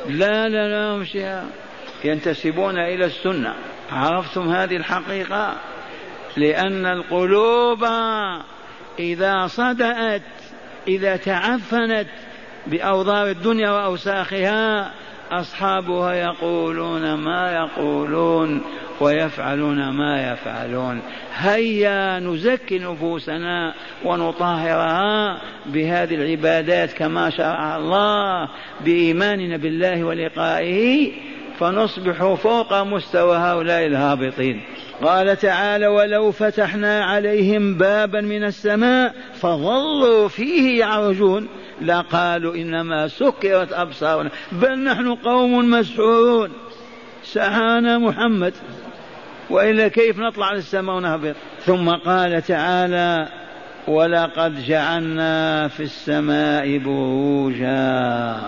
لا 0.09 0.49
لا 0.49 0.69
لا 0.69 1.45
ينتسبون 2.05 2.79
إلى 2.79 3.05
السنة. 3.05 3.55
عرفتم 3.93 4.49
هذه 4.49 4.77
الحقيقة؟ 4.77 5.57
لأن 6.37 6.87
القلوب 6.87 7.85
إذا 8.99 9.47
صدأت 9.47 10.23
إذا 10.89 11.17
تعفنت 11.17 12.07
بأوضار 12.67 13.31
الدنيا 13.31 13.71
وأوساخها 13.71 14.91
أصحابها 15.31 16.15
يقولون 16.15 17.15
ما 17.15 17.53
يقولون 17.53 18.63
ويفعلون 19.01 19.89
ما 19.89 20.33
يفعلون. 20.33 21.03
هيا 21.37 22.19
نزكي 22.19 22.79
نفوسنا 22.79 23.75
ونطهرها 24.05 25.41
بهذه 25.67 26.15
العبادات 26.15 26.93
كما 26.93 27.31
شرع 27.31 27.77
الله 27.77 28.49
بإيماننا 28.81 29.57
بالله 29.57 30.05
ولقائه 30.05 31.13
فنصبح 31.59 32.35
فوق 32.35 32.83
مستوى 32.83 33.37
هؤلاء 33.37 33.87
الهابطين. 33.87 34.61
قال 35.03 35.37
تعالى 35.37 35.87
ولو 35.87 36.31
فتحنا 36.31 37.05
عليهم 37.05 37.75
بابا 37.75 38.21
من 38.21 38.45
السماء 38.45 39.15
فظلوا 39.35 40.29
فيه 40.29 40.81
يعرجون. 40.81 41.49
لقالوا 41.83 42.55
إنما 42.55 43.09
سكرت 43.09 43.73
أبصارنا 43.73 44.31
بل 44.53 44.79
نحن 44.79 45.15
قوم 45.15 45.71
مسحورون. 45.71 46.51
سحانا 47.25 47.99
محمد 47.99 48.55
وإلا 49.51 49.89
كيف 49.89 50.19
نطلع 50.19 50.53
للسماء 50.53 50.97
ونهبط؟ 50.97 51.35
ثم 51.65 51.91
قال 51.91 52.43
تعالى 52.43 53.29
ولقد 53.89 54.65
جعلنا 54.65 55.69
في 55.69 55.83
السماء 55.83 56.79
بروجا. 56.79 58.41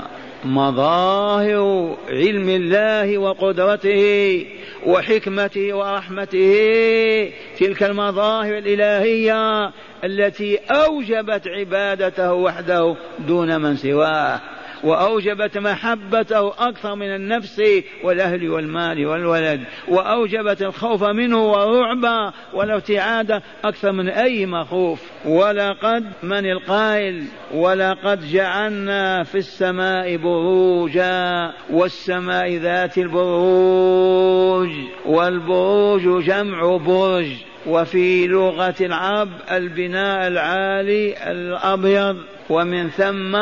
مظاهر 0.44 1.96
علم 2.08 2.48
الله 2.48 3.18
وقدرته 3.18 4.46
وحكمته 4.86 5.74
ورحمته. 5.74 7.32
تلك 7.58 7.82
المظاهر 7.82 8.58
الإلهية 8.58 9.72
التي 10.04 10.56
أوجبت 10.56 11.48
عبادته 11.48 12.32
وحده 12.32 12.96
دون 13.18 13.60
من 13.60 13.76
سواه. 13.76 14.40
وأوجبت 14.82 15.58
محبته 15.58 16.48
أكثر 16.48 16.94
من 16.94 17.14
النفس 17.14 17.62
والأهل 18.04 18.50
والمال 18.50 19.06
والولد 19.06 19.60
وأوجبت 19.88 20.62
الخوف 20.62 21.04
منه 21.04 21.44
والرعب 21.44 22.32
والارتعاد 22.54 23.42
أكثر 23.64 23.92
من 23.92 24.08
أي 24.08 24.46
مخوف. 24.46 25.00
ولقد 25.24 26.04
من 26.22 26.46
القائل 26.46 27.24
ولقد 27.54 28.30
جعلنا 28.30 29.22
في 29.22 29.38
السماء 29.38 30.16
بروجا 30.16 31.52
والسماء 31.70 32.56
ذات 32.56 32.98
البروج 32.98 34.70
والبروج 35.06 36.24
جمع 36.24 36.76
برج. 36.76 37.32
وفي 37.66 38.26
لغة 38.26 38.74
العرب 38.80 39.28
البناء 39.50 40.26
العالي 40.28 41.30
الأبيض 41.30 42.16
ومن 42.50 42.90
ثم 42.90 43.36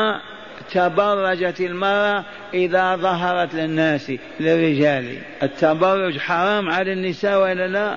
تبرجت 0.72 1.60
المرأة 1.60 2.24
إذا 2.54 2.96
ظهرت 2.96 3.54
للناس 3.54 4.12
للرجال. 4.40 5.18
التبرج 5.42 6.18
حرام 6.18 6.70
على 6.70 6.92
النساء 6.92 7.40
وإلا 7.40 7.68
لا؟ 7.68 7.96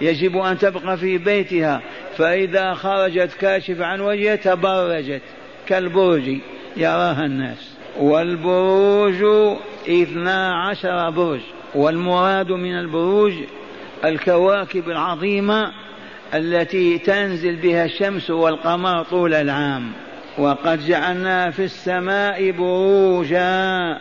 يجب 0.00 0.36
أن 0.36 0.58
تبقى 0.58 0.96
في 0.96 1.18
بيتها. 1.18 1.82
فإذا 2.16 2.74
خرجت 2.74 3.32
كاشف 3.34 3.80
عن 3.80 4.00
وجهها 4.00 4.36
تبرجت. 4.36 5.22
كالبرج 5.66 6.38
يراها 6.76 7.26
الناس. 7.26 7.76
والبروج 7.98 9.48
اثنا 9.88 10.62
عشر 10.62 11.10
برج. 11.10 11.40
والمراد 11.74 12.52
من 12.52 12.78
البروج 12.78 13.32
الكواكب 14.04 14.90
العظيمة 14.90 15.72
التي 16.34 16.98
تنزل 16.98 17.56
بها 17.56 17.84
الشمس 17.84 18.30
والقمر 18.30 19.02
طول 19.02 19.34
العام. 19.34 19.92
وقد 20.38 20.86
جعلنا 20.86 21.50
في 21.50 21.64
السماء 21.64 22.50
بروجا. 22.50 23.98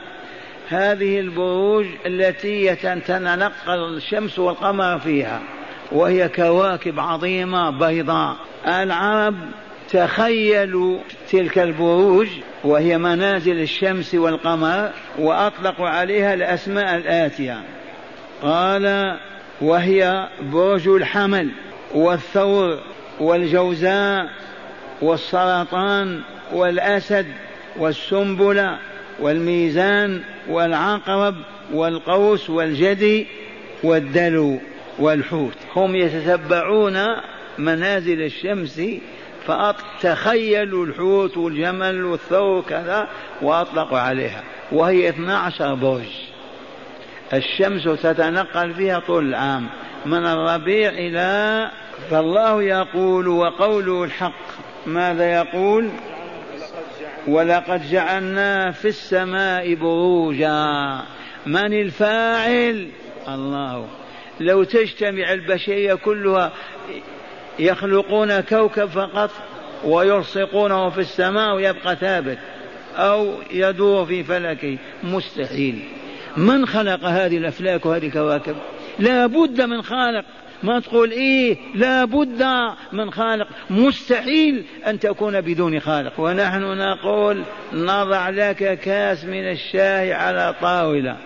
هذه 0.70 1.20
البروج 1.20 1.86
التي 2.06 2.76
تتنقل 2.76 3.98
الشمس 3.98 4.40
والقمر 4.40 5.00
فيها 5.00 5.42
وهي 5.92 6.30
كواكب 6.30 7.00
عظيمة 7.00 7.70
بيضاء. 7.70 8.36
العرب 8.68 9.36
تخيلوا 9.90 10.98
تلك 11.32 11.60
البروج 11.60 12.28
وهي 12.64 12.98
منازل 12.98 13.60
الشمس 13.60 14.16
والقمر 14.16 14.90
وأطلقوا 15.20 15.90
عليها 15.90 16.34
الأسماء 16.34 16.96
الآتية. 16.96 17.62
قال 18.42 19.18
وهي 19.62 20.28
برج 20.42 20.88
الحمل 20.88 21.50
والثور 21.94 22.80
والجوزاء 23.20 24.30
والسرطان 25.02 26.22
والأسد 26.54 27.26
والسنبلة 27.78 28.78
والميزان 29.20 30.22
والعقرب 30.50 31.36
والقوس 31.74 32.50
والجدي 32.50 33.28
والدلو 33.84 34.60
والحوت. 35.00 35.58
هم 35.76 35.96
يتتبعون 35.96 36.98
منازل 37.58 38.22
الشمس 38.22 38.82
فتخيلوا 39.48 40.86
الحوت 40.86 41.38
والجمل 41.38 42.06
والثور 42.06 42.62
كذا 42.62 43.08
وأطلقوا 43.42 44.00
عليها. 44.00 44.44
وهي 44.72 45.10
12 45.10 45.74
برج. 45.74 46.10
الشمس 47.34 47.84
تتنقل 47.84 48.74
فيها 48.74 49.00
طول 49.00 49.30
العام. 49.30 49.70
من 50.06 50.26
الربيع 50.26 50.90
إلى 50.90 51.72
فالله 52.10 52.64
يقول 52.64 53.28
وقوله 53.28 54.04
الحق. 54.04 54.61
ماذا 54.86 55.32
يقول؟ 55.34 55.90
ولقد 57.28 57.90
جعلنا 57.90 58.72
في 58.72 58.88
السماء 58.88 59.74
بروجا. 59.74 61.00
من 61.46 61.74
الفاعل؟ 61.74 62.88
الله. 63.28 63.88
لو 64.40 64.64
تجتمع 64.64 65.34
البشرية 65.34 65.94
كلها 65.94 66.52
يخلقون 67.60 68.40
كوكب 68.40 68.86
فقط 68.86 69.32
ويلصقونه 69.84 70.90
في 70.90 71.00
السماء 71.00 71.56
ويبقى 71.56 71.96
ثابت 71.96 72.38
أو 72.96 73.34
يدور 73.52 74.06
في 74.06 74.24
فلكه 74.24 74.78
مستحيل. 75.04 75.84
من 76.38 76.66
خلق 76.66 77.06
هذه 77.06 77.38
الأفلاك 77.38 77.86
وهذه 77.86 78.08
الكواكب؟ 78.08 78.56
لا 79.00 79.26
بد 79.26 79.62
من 79.62 79.82
خالق. 79.82 80.26
ما 80.64 80.80
تقول 80.80 81.12
إيه 81.12 81.58
لا 81.76 82.06
بد 82.06 82.44
من 82.92 83.12
خالق. 83.12 83.48
مستحيل 83.70 84.66
أن 84.88 85.00
تكون 85.00 85.42
بدون 85.42 85.80
خالق. 85.80 86.20
ونحن 86.20 86.64
نقول 86.64 87.44
نضع 87.74 88.30
لك 88.30 88.80
كاس 88.80 89.26
من 89.26 89.52
الشاي 89.52 90.14
على 90.14 90.56
طاولة. 90.62 91.18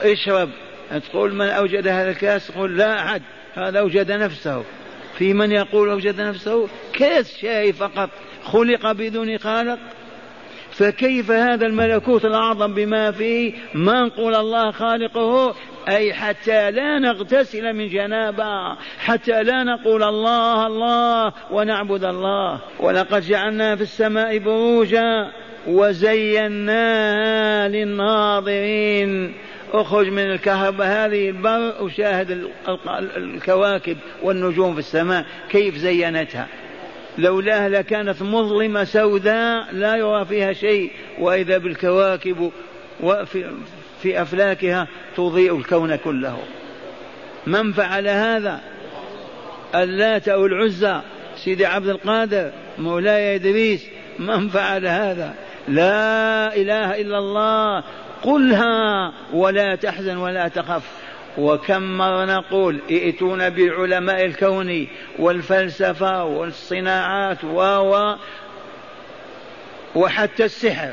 اشرب. 0.00 0.48
تقول 1.10 1.34
من 1.34 1.46
أوجد 1.46 1.88
هذا 1.88 2.10
الكاس؟ 2.10 2.46
تقول 2.46 2.78
لا 2.78 3.04
أحد. 3.04 3.22
هذا 3.54 3.78
أوجد 3.78 4.12
نفسه. 4.12 4.64
في 5.18 5.34
من 5.34 5.52
يقول 5.52 5.90
أوجد 5.90 6.20
نفسه؟ 6.20 6.68
كاس 6.92 7.38
شاي 7.38 7.72
فقط. 7.72 8.10
خلق 8.44 8.92
بدون 8.92 9.38
خالق. 9.38 9.78
فكيف 10.70 11.30
هذا 11.30 11.66
الملكوت 11.66 12.24
الأعظم 12.24 12.74
بما 12.74 13.10
فيه؟ 13.10 13.52
ما 13.74 14.04
نقول 14.04 14.34
الله 14.34 14.70
خالقه؟ 14.70 15.54
أي 15.88 16.14
حتى 16.14 16.70
لا 16.70 16.98
نغتسل 16.98 17.72
من 17.72 17.88
جنابة 17.88 18.76
حتى 18.98 19.42
لا 19.42 19.64
نقول 19.64 20.02
الله 20.02 20.66
الله 20.66 21.32
ونعبد 21.50 22.04
الله. 22.04 22.60
ولقد 22.80 23.22
جعلنا 23.22 23.76
في 23.76 23.82
السماء 23.82 24.38
بروجا 24.38 25.30
وزيناها 25.66 27.68
للناظرين. 27.68 29.34
اخرج 29.72 30.08
من 30.08 30.30
الكهرباء 30.30 30.86
هذه 30.86 31.30
البر 31.30 31.82
وشاهد 31.82 32.50
الكواكب 33.16 33.96
والنجوم 34.22 34.72
في 34.72 34.78
السماء 34.78 35.26
كيف 35.50 35.76
زينتها. 35.76 36.46
لولاها 37.18 37.68
لكانت 37.68 38.22
مظلمة 38.22 38.84
سوداء 38.84 39.66
لا 39.72 39.96
يرى 39.96 40.24
فيها 40.24 40.52
شيء. 40.52 40.90
وإذا 41.18 41.58
بالكواكب 41.58 42.52
في 44.02 44.22
أفلاكها 44.22 44.86
تضيء 45.16 45.56
الكون 45.56 45.96
كله. 45.96 46.38
من 47.46 47.72
فعل 47.72 48.08
هذا؟ 48.08 48.60
اللات 49.74 50.28
أو 50.28 50.46
العزى. 50.46 51.00
سيدي 51.36 51.66
عبد 51.66 51.88
القادر 51.88 52.50
مولاي 52.78 53.34
إدريس 53.34 53.86
من 54.18 54.48
فعل 54.48 54.86
هذا؟ 54.86 55.34
لا 55.68 56.56
إله 56.56 57.00
إلا 57.00 57.18
الله. 57.18 57.84
قلها 58.22 59.12
ولا 59.32 59.74
تحزن 59.74 60.16
ولا 60.16 60.48
تخف. 60.48 60.82
وكم 61.38 61.82
مرة 61.82 62.24
نقول 62.24 62.80
ائتونا 62.90 63.48
بعلماء 63.48 64.24
الكون 64.24 64.86
والفلسفة 65.18 66.24
والصناعات 66.24 67.44
و 67.44 68.14
وحتى 69.94 70.44
السحر. 70.44 70.92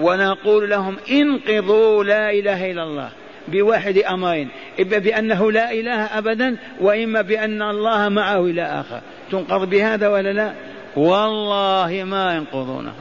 ونقول 0.00 0.70
لهم 0.70 0.96
انقضوا 1.10 2.04
لا 2.04 2.30
إله 2.30 2.70
إلا 2.70 2.82
الله 2.82 3.10
بواحد 3.48 3.98
أمرين 3.98 4.48
إما 4.80 4.98
بأنه 4.98 5.52
لا 5.52 5.72
إله 5.72 6.18
أبدا 6.18 6.56
وإما 6.80 7.22
بأن 7.22 7.62
الله 7.62 8.08
معه 8.08 8.40
إلى 8.40 8.62
آخر. 8.62 9.00
تنقض 9.30 9.70
بهذا 9.70 10.08
ولا 10.08 10.32
لا؟ 10.32 10.52
والله 10.96 12.04
ما 12.06 12.34
ينقضونها 12.34 12.94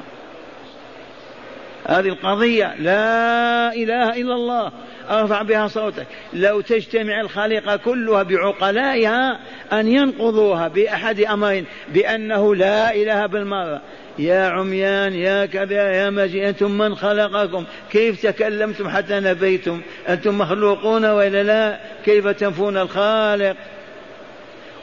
هذه 1.88 2.08
القضية 2.08 2.76
لا 2.80 3.74
إله 3.74 4.22
إلا 4.22 4.34
الله. 4.34 4.72
أرفع 5.10 5.42
بها 5.42 5.68
صوتك. 5.68 6.08
لو 6.34 6.62
تجتمع 6.62 7.22
الخليقة 7.22 7.76
كلها 7.76 8.24
بعقلائها 8.24 9.40
أن 9.74 9.88
ينقضوها 9.88 10.68
بأحد 10.68 11.20
أمرين 11.20 11.66
بأنه 11.94 12.56
لا 12.56 12.96
إله 12.96 13.26
بالمرة. 13.26 13.82
يا 14.20 14.46
عميان 14.46 15.14
يا 15.14 15.46
كذا 15.46 15.92
يا 15.92 16.10
مجيء 16.10 16.50
أنتم 16.50 16.72
من 16.72 16.96
خلقكم؟ 16.96 17.64
كيف 17.92 18.22
تكلمتم 18.22 18.90
حتى 18.90 19.20
نبيتم؟ 19.20 19.82
أنتم 20.10 20.38
مخلوقون 20.38 21.06
وإلا 21.06 21.44
لا؟ 21.44 21.80
كيف 22.06 22.28
تنفون 22.28 22.78
الخالق؟ 22.78 23.56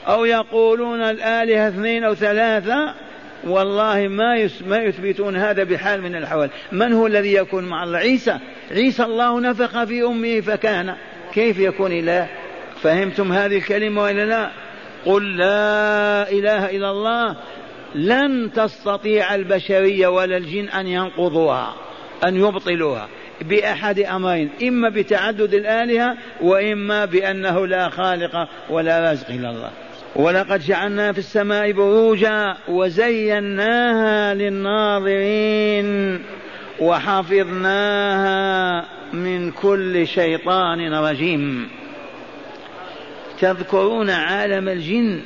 أو 0.08 0.24
يقولون 0.24 1.02
الآلهة 1.02 1.68
اثنين 1.68 2.04
أو 2.04 2.14
ثلاثة؟ 2.14 2.94
والله 3.44 4.08
ما 4.08 4.48
ما 4.66 4.76
يثبتون 4.76 5.36
هذا 5.36 5.64
بحال 5.64 6.02
من 6.02 6.16
الأحوال. 6.16 6.50
من 6.72 6.92
هو 6.92 7.06
الذي 7.06 7.34
يكون 7.34 7.64
مع 7.64 7.84
الله؟ 7.84 7.98
عيسى. 7.98 8.38
عيسى 8.70 9.02
الله 9.04 9.40
نفخ 9.40 9.84
في 9.84 10.02
أمه 10.02 10.40
فكان. 10.40 10.94
كيف 11.34 11.58
يكون 11.58 11.92
إله 11.92 12.28
فهمتم 12.82 13.32
هذه 13.32 13.56
الكلمة 13.56 14.02
ولا 14.02 14.26
لا؟ 14.26 14.50
قل 15.06 15.36
لا 15.36 16.30
إله 16.30 16.70
إلا 16.70 16.90
الله. 16.90 17.36
لن 17.94 18.52
تستطيع 18.52 19.34
البشرية 19.34 20.08
ولا 20.08 20.36
الجن 20.36 20.68
أن 20.68 20.86
ينقضوها 20.86 21.74
أن 22.24 22.36
يبطلوها 22.36 23.08
بأحد 23.42 23.98
أمرين 23.98 24.50
إما 24.62 24.88
بتعدد 24.88 25.54
الآلهة 25.54 26.16
وإما 26.40 27.04
بأنه 27.04 27.66
لا 27.66 27.88
خالق 27.88 28.48
ولا 28.70 29.00
رازق 29.10 29.30
إلا 29.30 29.50
الله. 29.50 29.70
ولقد 30.16 30.60
جعلنا 30.60 31.12
في 31.12 31.18
السماء 31.18 31.72
بروجا 31.72 32.56
وزيناها 32.68 34.34
للناظرين 34.34 36.22
وحفظناها 36.80 38.32
من 39.12 39.50
كل 39.50 40.06
شيطان 40.06 40.94
رجيم. 40.94 41.68
تذكرون 43.40 44.10
عالم 44.10 44.68
الجن؟ 44.68 45.20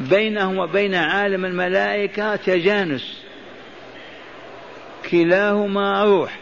بينهم 0.00 0.58
وبين 0.58 0.94
عالم 0.94 1.44
الملائكة 1.44 2.36
تجانس. 2.36 3.22
كلاهما 5.10 6.04
روح. 6.04 6.38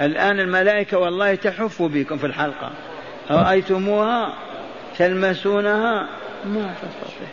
الآن 0.00 0.40
الملائكة 0.40 0.98
والله 0.98 1.34
تحف 1.34 1.82
بكم 1.82 2.18
في 2.18 2.26
الحلقة. 2.26 2.70
رأيتموها 3.30 4.34
تلمسونها؟ 4.98 6.08
ما 6.44 6.74
تستطيع. 6.82 7.28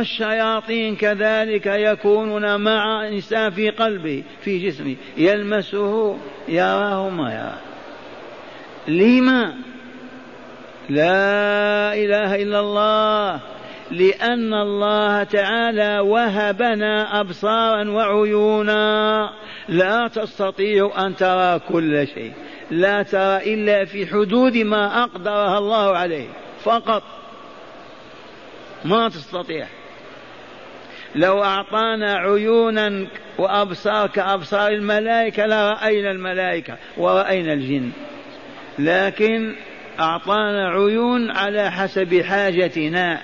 الشياطين 0.00 0.96
كذلك 0.96 1.66
يكونون 1.66 2.60
مع 2.60 3.08
إنسان 3.08 3.50
في 3.50 3.70
قلبه 3.70 4.22
في 4.40 4.58
جسمه. 4.58 4.96
يلمسه؟ 5.16 6.18
يراه 6.48 7.08
ما 7.08 7.32
يراه 7.32 7.58
لما؟ 8.88 9.54
لا 10.88 11.94
إله 11.94 12.42
إلا 12.42 12.60
الله. 12.60 13.40
لأن 13.90 14.54
الله 14.54 15.22
تعالى 15.22 15.98
وهبنا 15.98 17.20
أبصارا 17.20 17.90
وعيونا. 17.90 19.30
لا 19.68 20.08
تستطيع 20.08 21.06
أن 21.06 21.16
ترى 21.16 21.58
كل 21.58 22.06
شيء. 22.06 22.32
لا 22.70 23.02
ترى 23.02 23.54
إلا 23.54 23.84
في 23.84 24.06
حدود 24.06 24.56
ما 24.56 25.02
أقدرها 25.02 25.58
الله 25.58 25.96
عليه. 25.96 26.28
فقط 26.64 27.02
ما 28.84 29.08
تستطيع. 29.08 29.66
لو 31.14 31.42
أعطانا 31.42 32.16
عيونا 32.16 33.06
وأبصار 33.38 34.06
كأبصار 34.06 34.68
الملائكة 34.68 35.46
لرأينا 35.46 36.10
الملائكة 36.10 36.76
ورأينا 36.96 37.52
الجن. 37.52 37.90
لكن 38.78 39.54
أعطانا 40.00 40.68
عيون 40.68 41.30
على 41.30 41.70
حسب 41.70 42.22
حاجتنا. 42.22 43.22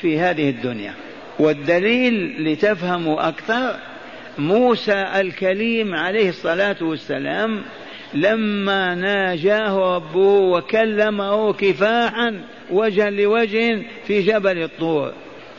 في 0.00 0.20
هذه 0.20 0.50
الدنيا. 0.50 0.94
والدليل 1.38 2.44
لتفهموا 2.44 3.28
أكثر 3.28 3.76
موسى 4.38 5.08
الكليم 5.20 5.94
عليه 5.94 6.28
الصلاة 6.28 6.76
والسلام 6.80 7.62
لما 8.14 8.94
ناجاه 8.94 9.96
ربه 9.96 10.38
وكلمه 10.38 11.52
كفاحا 11.52 12.40
وجها 12.70 13.10
لوجه 13.10 13.82
في 14.06 14.20
جبل 14.20 14.62
الطور 14.62 15.12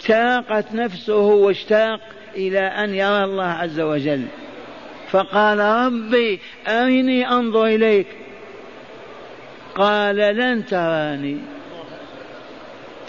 تاقت 0.05 0.73
نفسه 0.73 1.17
واشتاق 1.17 1.99
إلى 2.35 2.59
أن 2.59 2.93
يرى 2.93 3.23
الله 3.23 3.45
عز 3.45 3.79
وجل. 3.79 4.25
فقال 5.09 5.59
ربي 5.59 6.39
أرني 6.67 7.29
أنظر 7.29 7.65
إليك؟ 7.65 8.07
قال 9.75 10.15
لن 10.15 10.65
تراني. 10.65 11.37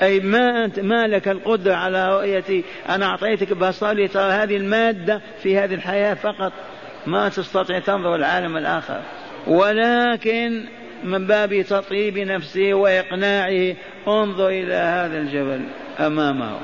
أي 0.02 0.20
ما 0.20 0.64
أنت 0.64 0.80
ما 0.80 1.06
لك 1.06 1.28
القدرة 1.28 1.74
على 1.74 2.16
رؤيتي. 2.16 2.64
أنا 2.88 3.06
أعطيتك 3.06 3.52
بصر 3.52 3.92
لترى 3.92 4.32
هذه 4.32 4.56
المادة 4.56 5.20
في 5.42 5.58
هذه 5.58 5.74
الحياة 5.74 6.14
فقط. 6.14 6.52
ما 7.06 7.28
تستطيع 7.28 7.78
تنظر 7.78 8.14
العالم 8.14 8.56
الآخر. 8.56 9.00
ولكن 9.46 10.64
من 11.04 11.26
باب 11.26 11.62
تطيب 11.62 12.18
نفسه 12.18 12.74
وإقناعه 12.74 13.74
انظر 14.08 14.48
إلى 14.48 14.74
هذا 14.74 15.18
الجبل 15.18 15.60
أمامه. 16.00 16.58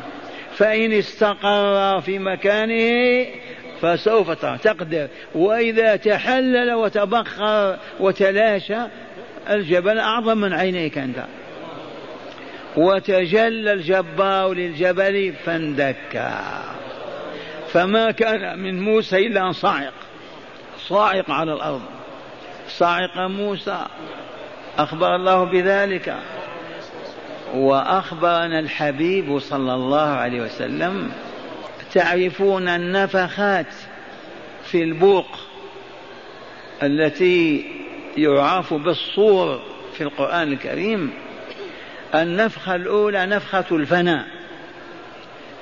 فإن 0.53 0.93
استقر 0.93 2.01
في 2.01 2.19
مكانه 2.19 3.27
فسوف 3.81 4.31
ترى 4.31 4.59
تقدر. 4.59 5.09
وإذا 5.35 5.97
تحلل 5.97 6.73
وتبخر 6.75 7.79
وتلاشى 8.01 8.79
الجبل 9.51 9.99
أعظم 9.99 10.39
من 10.39 10.53
عينيك 10.53 10.99
أنت. 10.99 11.17
وتجلى 12.77 13.73
الجبار 13.73 14.53
للجبل 14.53 15.35
فاندكا 15.45 16.43
فما 17.73 18.11
كان 18.11 18.59
من 18.59 18.83
موسى 18.83 19.27
إلا 19.27 19.47
أن 19.47 19.53
صاعق. 19.53 19.93
صاعق 20.79 21.31
على 21.31 21.53
الأرض. 21.53 21.83
صاعق 22.69 23.19
موسى. 23.19 23.87
أخبر 24.79 25.17
الله 25.17 25.45
بذلك. 25.45 26.17
وأخبرنا 27.55 28.59
الحبيب 28.59 29.39
صلى 29.39 29.75
الله 29.75 30.09
عليه 30.09 30.41
وسلم 30.41 31.13
تعرفون 31.93 32.69
النفخات 32.69 33.75
في 34.65 34.83
البوق 34.83 35.27
التي 36.83 37.67
يعرف 38.17 38.75
بالصور 38.75 39.61
في 39.95 40.03
القرآن 40.03 40.53
الكريم؟ 40.53 41.26
النفخة 42.23 42.75
الأولى 42.75 43.27
نفخة 43.27 43.65
الفناء. 43.77 44.27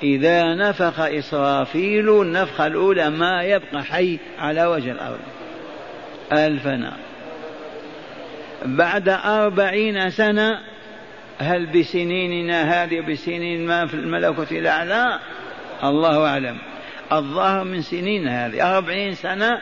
إذا 0.03 0.55
نفخ 0.55 0.99
إسرافيل 0.99 2.21
النفخة 2.21 2.67
الأولى 2.67 3.09
ما 3.09 3.43
يبقى 3.43 3.83
حي 3.83 4.19
على 4.39 4.65
وجه 4.65 4.91
الأرض. 4.91 5.19
الفناء. 6.33 6.97
بعد 8.65 9.09
أربعين 9.09 10.09
سنة 10.09 10.59
هل 11.39 11.65
بسنيننا 11.65 12.83
هذه 12.83 12.99
بسنين 12.99 13.67
ما 13.67 13.87
في 13.87 13.93
الملكوت 13.93 14.51
الأعلى؟ 14.51 15.19
الله 15.83 16.27
أعلم. 16.27 16.57
الظاهر 17.11 17.63
من 17.63 17.81
سنين 17.81 18.27
هذه. 18.27 18.77
أربعين 18.77 19.13
سنة 19.13 19.61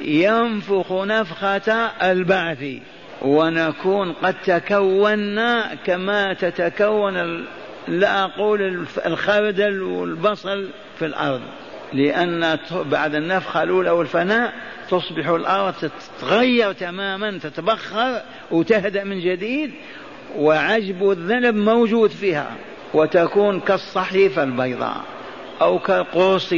ينفخ 0.00 0.92
نفخة 0.92 1.72
البعث. 2.02 2.64
ونكون 3.22 4.12
قد 4.12 4.34
تكونا 4.44 5.74
كما 5.86 6.32
تتكون 6.34 7.46
لا 7.88 8.24
أقول 8.24 8.86
الخردل 9.06 9.82
والبصل 9.82 10.68
في 10.98 11.06
الأرض. 11.06 11.40
لأن 11.92 12.58
بعد 12.72 13.14
النفخة 13.14 13.62
الأولى 13.62 13.90
والفناء 13.90 14.52
تصبح 14.90 15.28
الأرض 15.28 15.74
تتغير 15.74 16.72
تماما 16.72 17.38
تتبخر 17.38 18.22
وتهدأ 18.50 19.04
من 19.04 19.20
جديد 19.20 19.72
وعجب 20.36 21.10
الذنب 21.10 21.54
موجود 21.54 22.10
فيها 22.10 22.50
وتكون 22.94 23.60
كالصحيفة 23.60 24.42
البيضاء 24.42 25.00
أو 25.60 25.78
كالقرص 25.78 26.54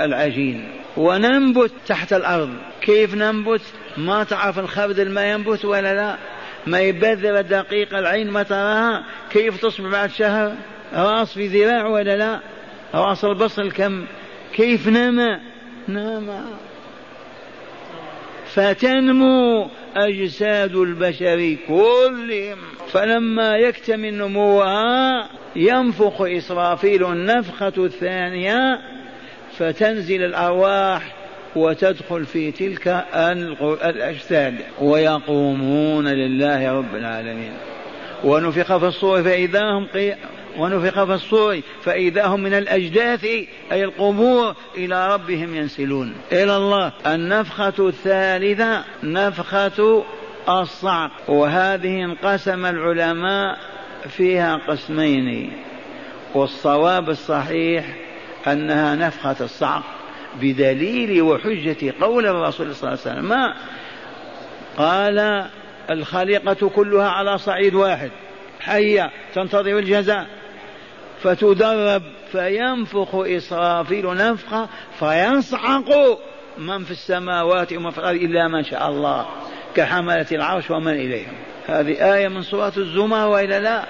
العجين. 0.00 0.79
وننبت 0.96 1.72
تحت 1.86 2.12
الأرض. 2.12 2.50
كيف 2.80 3.14
ننبت؟ 3.14 3.62
ما 3.96 4.24
تعرف 4.24 4.58
الخردل 4.58 5.10
ما 5.10 5.30
ينبت 5.30 5.64
ولا 5.64 5.94
لا؟ 5.94 6.16
ما 6.66 6.80
يبذر 6.80 7.40
دقيق 7.40 7.96
العين 7.96 8.30
ما 8.30 8.42
تراها؟ 8.42 9.04
كيف 9.30 9.62
تصبح 9.62 9.90
بعد 9.90 10.10
شهر؟ 10.10 10.54
راس 10.94 11.34
في 11.34 11.46
ذراع 11.46 11.86
ولا 11.86 12.16
لا؟ 12.16 12.40
راس 12.94 13.24
البصل 13.24 13.72
كم 13.72 14.04
كيف 14.52 14.88
نما؟ 14.88 15.40
نعم 15.88 16.44
فتنمو 18.54 19.68
أجساد 19.96 20.76
البشر 20.76 21.56
كلهم. 21.68 22.58
فلما 22.92 23.56
يكتمل 23.56 24.14
نموها 24.14 25.28
ينفخ 25.56 26.22
إسرافيل 26.22 27.04
النفخة 27.04 27.72
الثانية 27.78 28.80
فتنزل 29.60 30.24
الأرواح 30.24 31.14
وتدخل 31.56 32.24
في 32.24 32.52
تلك 32.52 33.04
الأجساد 33.84 34.54
ويقومون 34.80 36.08
لله 36.08 36.72
رب 36.72 36.94
العالمين. 36.94 37.52
ونفخ 38.24 38.76
في 38.76 38.86
الصور 38.86 39.22
فإذا 39.22 39.62
هم 39.62 39.86
قي... 39.94 40.16
ونفخ 40.58 41.04
في 41.04 41.14
الصور 41.14 41.60
فإذا 41.82 42.26
هم 42.26 42.40
من 42.42 42.54
الأجداث 42.54 43.24
أي 43.72 43.84
القبور 43.84 44.54
إلى 44.76 45.14
ربهم 45.14 45.54
ينسلون. 45.54 46.14
إلى 46.32 46.56
الله. 46.56 46.92
النفخة 47.06 47.88
الثالثة 47.88 48.84
نفخة 49.02 50.04
الصعق. 50.48 51.10
وهذه 51.28 52.04
انقسم 52.04 52.66
العلماء 52.66 53.58
فيها 54.08 54.56
قسمين. 54.56 55.52
والصواب 56.34 57.10
الصحيح 57.10 58.09
أنها 58.46 58.94
نفخة 58.94 59.36
الصعق 59.40 59.82
بدليل 60.40 61.22
وحجة 61.22 61.94
قول 62.00 62.26
الرسول 62.26 62.74
صلى 62.74 62.88
الله 62.88 63.00
عليه 63.06 63.12
وسلم. 63.12 63.28
ما 63.28 63.54
قال 64.76 65.46
الخليقة 65.90 66.68
كلها 66.68 67.08
على 67.08 67.38
صعيد 67.38 67.74
واحد 67.74 68.10
حية 68.60 69.10
تنتظر 69.34 69.78
الجزاء 69.78 70.26
فتدرب 71.22 72.02
فينفخ 72.32 73.14
إسرافيل 73.14 74.14
نفخة 74.14 74.68
فيصعق 74.98 76.18
من 76.58 76.84
في 76.84 76.90
السماوات 76.90 77.72
ومن 77.72 77.90
في 77.90 77.98
الأرض 77.98 78.16
إلا 78.16 78.48
من 78.48 78.64
شاء 78.64 78.88
الله 78.88 79.26
كحملة 79.76 80.26
العرش 80.32 80.70
ومن 80.70 80.92
إليهم. 80.92 81.32
هذه 81.66 82.14
آية 82.14 82.28
من 82.28 82.42
سورة 82.42 82.72
الزمر 82.76 83.26
وإلا 83.28 83.60
لا 83.60 83.84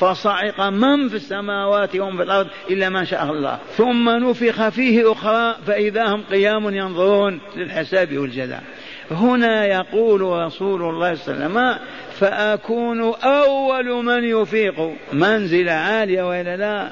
فصعق 0.00 0.60
من 0.60 1.08
في 1.08 1.14
السماوات 1.14 1.96
ومن 1.96 2.16
في 2.16 2.22
الأرض 2.22 2.46
إلا 2.70 2.88
ما 2.88 3.04
شاء 3.04 3.24
الله. 3.24 3.58
ثم 3.76 4.10
نفخ 4.10 4.68
فيه 4.68 5.12
أخرى 5.12 5.56
فإذا 5.66 6.06
هم 6.06 6.22
قيام 6.30 6.74
ينظرون 6.74 7.40
للحساب 7.56 8.18
والجزاء. 8.18 8.62
هنا 9.10 9.66
يقول 9.66 10.20
رسول 10.20 10.82
الله 10.82 11.14
صلى 11.14 11.34
الله 11.34 11.46
عليه 11.46 11.68
وسلم 11.70 11.78
فأكون 12.18 13.14
أول 13.24 14.04
من 14.04 14.24
يفيق. 14.24 14.92
منزلة 15.12 15.72
عالية 15.72 16.22
وإلا 16.28 16.56
لا؟ 16.56 16.88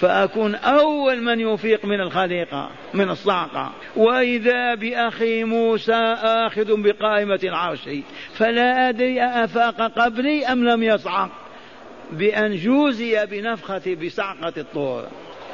فأكون 0.00 0.54
أول 0.54 1.22
من 1.22 1.40
يفيق 1.40 1.84
من 1.84 2.00
الخليقة 2.00 2.70
من 2.94 3.10
الصعقة. 3.10 3.72
وإذا 3.96 4.74
بأخي 4.74 5.44
موسى 5.44 6.16
آخذ 6.22 6.82
بقائمة 6.82 7.40
العرش 7.44 7.88
فلا 8.34 8.88
أدري 8.88 9.22
أفاق 9.22 9.92
قبلي 9.98 10.46
أم 10.46 10.64
لم 10.64 10.82
يصعق. 10.82 11.30
بأن 12.12 12.56
جوزي 12.56 13.26
بنفخة 13.26 13.94
بصعقة 13.94 14.52
الطور. 14.56 15.04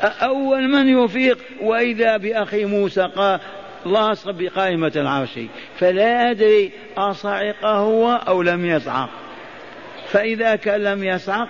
أول 0.03 0.69
من 0.69 1.05
يفيق 1.05 1.39
وإذا 1.61 2.17
بأخي 2.17 2.65
موسى 2.65 3.03
قال 3.17 3.41
لاصق 3.87 4.31
بقائمة 4.31 4.93
العرش 4.97 5.39
فلا 5.79 6.31
أدري 6.31 6.73
أصعق 6.97 7.65
هو 7.65 8.21
أو 8.29 8.43
لم 8.43 8.67
يصعق. 8.67 9.09
فإذا 10.09 10.57
كان 10.57 10.81
لم 10.81 11.05
يصعق 11.05 11.49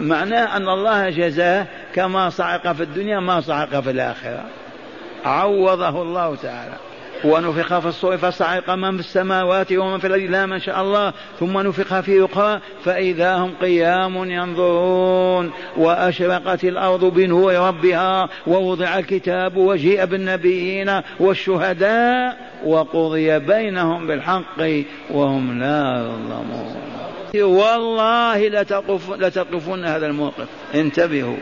معناه 0.00 0.56
أن 0.56 0.68
الله 0.68 1.10
جزاه 1.10 1.66
كما 1.94 2.30
صعق 2.30 2.72
في 2.72 2.82
الدنيا 2.82 3.20
ما 3.20 3.40
صعق 3.40 3.80
في 3.80 3.90
الآخرة. 3.90 4.44
عوضه 5.24 6.02
الله 6.02 6.36
تعالى. 6.36 6.76
ونفخ 7.24 7.78
في 7.78 7.88
الصور 7.88 8.16
فصعق 8.16 8.70
من 8.70 8.94
في 8.94 9.00
السماوات 9.00 9.72
ومن 9.72 9.98
في 9.98 10.06
الأرض. 10.06 10.22
لا 10.22 10.46
ما 10.46 10.58
شاء 10.58 10.82
الله. 10.82 11.12
ثم 11.40 11.58
نفخ 11.58 12.00
في 12.00 12.24
أخرى 12.24 12.60
فإذا 12.84 13.36
هم 13.36 13.54
قيام 13.62 14.30
ينظرون. 14.30 15.50
وأشرقت 15.76 16.64
الأرض 16.64 17.04
بنور 17.04 17.54
ربها. 17.54 18.28
ووضع 18.46 18.98
الكتاب 18.98 19.56
وجيء 19.56 20.04
بالنبيين 20.04 21.00
والشهداء. 21.20 22.36
وقضي 22.64 23.38
بينهم 23.38 24.06
بالحق 24.06 24.84
وهم 25.10 25.60
لا 25.60 26.00
يظلمون. 26.00 26.76
والله 27.34 28.48
لتقف 28.48 29.10
لتقفن 29.10 29.84
هذا 29.84 30.06
الموقف. 30.06 30.48
انتبهوا. 30.74 31.36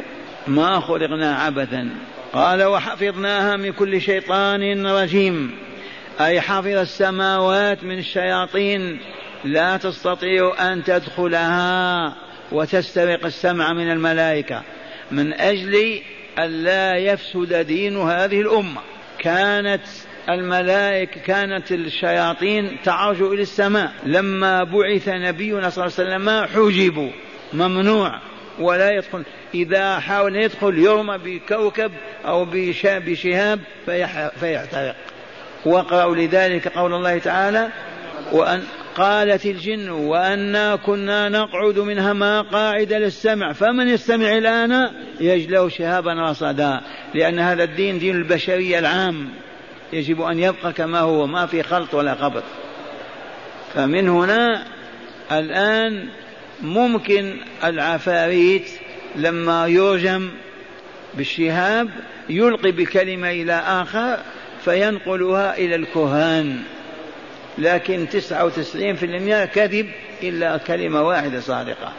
ما 0.46 0.80
خلقنا 0.80 1.36
عبثا. 1.36 1.88
قال 2.32 2.62
وحفظناها 2.64 3.56
من 3.56 3.72
كل 3.72 4.00
شيطان 4.00 4.86
رجيم. 4.86 5.65
أي 6.20 6.40
حفظ 6.40 6.66
السماوات 6.66 7.84
من 7.84 7.98
الشياطين 7.98 9.00
لا 9.44 9.76
تستطيع 9.76 10.72
أن 10.72 10.84
تدخلها 10.84 12.14
وتسترق 12.52 13.24
السمع 13.24 13.72
من 13.72 13.90
الملائكة. 13.90 14.62
من 15.10 15.32
أجل 15.32 16.00
ألا 16.38 16.96
يفسد 16.96 17.54
دين 17.54 17.96
هذه 17.96 18.40
الأمة. 18.40 18.80
كانت 19.18 19.82
الملائكة 20.28 21.20
كانت 21.20 21.72
الشياطين 21.72 22.76
تعرج 22.84 23.22
إلى 23.22 23.42
السماء. 23.42 23.92
لما 24.06 24.64
بعث 24.64 25.08
نبينا 25.08 25.70
صلى 25.70 25.84
الله 25.84 25.96
عليه 25.98 26.08
وسلم 26.16 26.46
حجبوا 26.56 27.10
ممنوع 27.52 28.20
ولا 28.58 28.90
يدخل. 28.90 29.22
إذا 29.54 29.98
حاول 29.98 30.36
يدخل 30.36 30.78
يرمى 30.78 31.18
بكوكب 31.24 31.92
أو 32.24 32.44
بشهاب 32.44 33.60
فيحترق. 34.40 34.96
واقرأوا 35.66 36.16
لذلك 36.16 36.68
قول 36.68 36.94
الله 36.94 37.18
تعالى 37.18 37.68
وأن 38.32 38.62
قالت 38.96 39.46
الجن 39.46 39.88
وأنا 39.88 40.76
كنا 40.76 41.28
نقعد 41.28 41.78
منها 41.78 42.12
ما 42.12 42.42
قاعد 42.42 42.92
للسمع 42.92 43.52
فمن 43.52 43.88
يستمع 43.88 44.32
الآن 44.38 44.90
يجلو 45.20 45.68
شهابا 45.68 46.12
رصدا 46.12 46.80
لأن 47.14 47.38
هذا 47.38 47.64
الدين 47.64 47.98
دين 47.98 48.16
البشرية 48.16 48.78
العام 48.78 49.28
يجب 49.92 50.22
أن 50.22 50.38
يبقى 50.38 50.72
كما 50.72 51.00
هو 51.00 51.26
ما 51.26 51.46
في 51.46 51.62
خلط 51.62 51.94
ولا 51.94 52.14
خبط. 52.14 52.42
فمن 53.74 54.08
هنا 54.08 54.62
الآن 55.32 56.08
ممكن 56.62 57.36
العفاريت 57.64 58.68
لما 59.16 59.66
يرجم 59.66 60.30
بالشهاب 61.14 61.88
يلقي 62.28 62.72
بكلمة 62.72 63.30
إلى 63.30 63.52
آخر 63.52 64.18
فينقلها 64.66 65.58
إلى 65.58 65.74
الكهان. 65.74 66.62
لكن 67.58 68.06
تسعة 68.12 68.44
وتسعين 68.44 68.96
في 68.96 69.06
المئة 69.06 69.44
كذب 69.44 69.90
إلا 70.22 70.56
كلمة 70.56 71.02
واحدة 71.02 71.40
صادقة. 71.40 71.92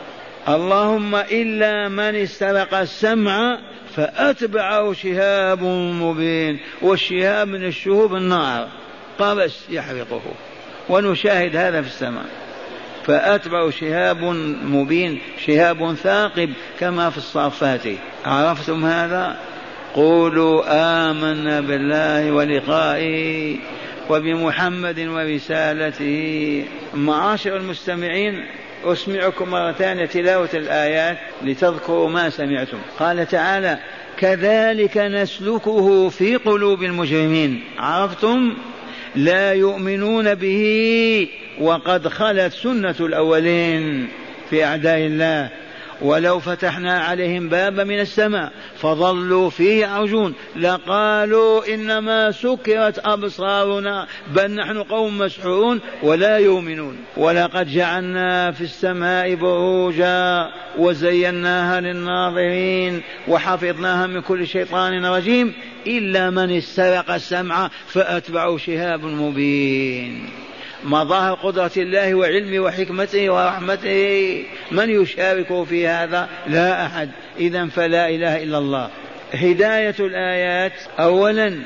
اللهم 0.49 1.15
إلا 1.15 1.89
من 1.89 2.15
استرق 2.15 2.73
السمع 2.73 3.59
فأتبعه 3.95 4.93
شهاب 4.93 5.63
مبين 6.01 6.59
والشهاب 6.81 7.47
من 7.47 7.65
الشهوب 7.65 8.15
النار. 8.15 8.67
قبس 9.19 9.59
يحرقه. 9.69 10.21
ونشاهد 10.89 11.55
هذا 11.55 11.81
في 11.81 11.87
السماء. 11.87 12.25
فأتبع 13.05 13.69
شهاب 13.69 14.23
مبين 14.63 15.19
شهاب 15.45 15.93
ثاقب 15.93 16.53
كما 16.79 17.09
في 17.09 17.17
الصافات. 17.17 17.81
عرفتم 18.25 18.85
هذا؟ 18.85 19.37
قولوا 19.97 20.63
آمنا 21.09 21.61
بالله 21.61 22.31
ولقائه 22.31 23.55
وبمحمد 24.09 24.99
ورسالته 24.99 26.63
معاشر 26.93 27.57
المستمعين 27.57 28.45
أسمعكم 28.83 29.49
مرة 29.49 29.71
ثانية 29.71 30.05
تلاوة 30.05 30.49
الآيات 30.53 31.17
لتذكروا 31.43 32.09
ما 32.09 32.29
سمعتم. 32.29 32.77
قال 32.99 33.27
تعالى 33.27 33.79
كذلك 34.17 34.97
نسلكه 34.97 36.09
في 36.09 36.35
قلوب 36.35 36.83
المجرمين. 36.83 37.63
عرفتم؟ 37.77 38.53
لا 39.15 39.53
يؤمنون 39.53 40.35
به 40.35 41.27
وقد 41.59 42.07
خلت 42.07 42.53
سنة 42.53 42.95
الأولين 42.99 44.07
في 44.49 44.65
أعداء 44.65 44.97
الله. 44.97 45.49
ولو 46.01 46.39
فتحنا 46.39 46.99
عليهم 46.99 47.49
بابا 47.49 47.83
من 47.83 47.99
السماء 47.99 48.51
فظلوا 48.77 49.49
فيه 49.49 49.81
يعرجون 49.81 50.33
لقالوا 50.55 51.73
إنما 51.73 52.31
سكرت 52.31 52.99
أبصارنا 53.05 54.07
بل 54.35 54.51
نحن 54.51 54.83
قوم 54.83 55.17
مسحورون 55.17 55.79
ولا 56.03 56.37
يؤمنون. 56.37 56.97
ولقد 57.17 57.67
جعلنا 57.67 58.51
في 58.51 58.61
السماء 58.61 59.35
بروجا 59.35 60.51
وزيناها 60.77 61.81
للناظرين 61.81 63.01
وحفظناها 63.27 64.07
من 64.07 64.21
كل 64.21 64.47
شيطان 64.47 65.05
رجيم 65.05 65.53
إلا 65.87 66.29
من 66.29 66.57
استرق 66.57 67.11
السمع 67.11 67.69
فأتبعه 67.87 68.57
شهاب 68.57 69.03
مبين. 69.03 70.29
مظاهر 70.83 71.33
قدرة 71.33 71.71
الله 71.77 72.15
وعلمه 72.15 72.59
وحكمته 72.59 73.29
ورحمته. 73.29 74.43
من 74.71 74.89
يشاركه 74.89 75.63
في 75.63 75.87
هذا؟ 75.87 76.29
لا 76.47 76.85
أحد. 76.85 77.09
إذا 77.39 77.65
فلا 77.65 78.09
إله 78.09 78.43
إلا 78.43 78.57
الله. 78.57 78.89
هداية 79.33 79.95
الآيات. 79.99 80.73
أولا 80.99 81.59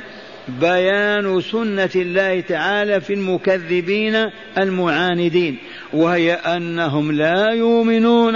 بيان 0.47 1.41
سنة 1.41 1.89
الله 1.95 2.41
تعالى 2.41 3.01
في 3.01 3.14
المكذبين 3.14 4.30
المعاندين 4.57 5.57
وهي 5.93 6.34
أنهم 6.34 7.12
لا 7.12 7.49
يؤمنون 7.49 8.36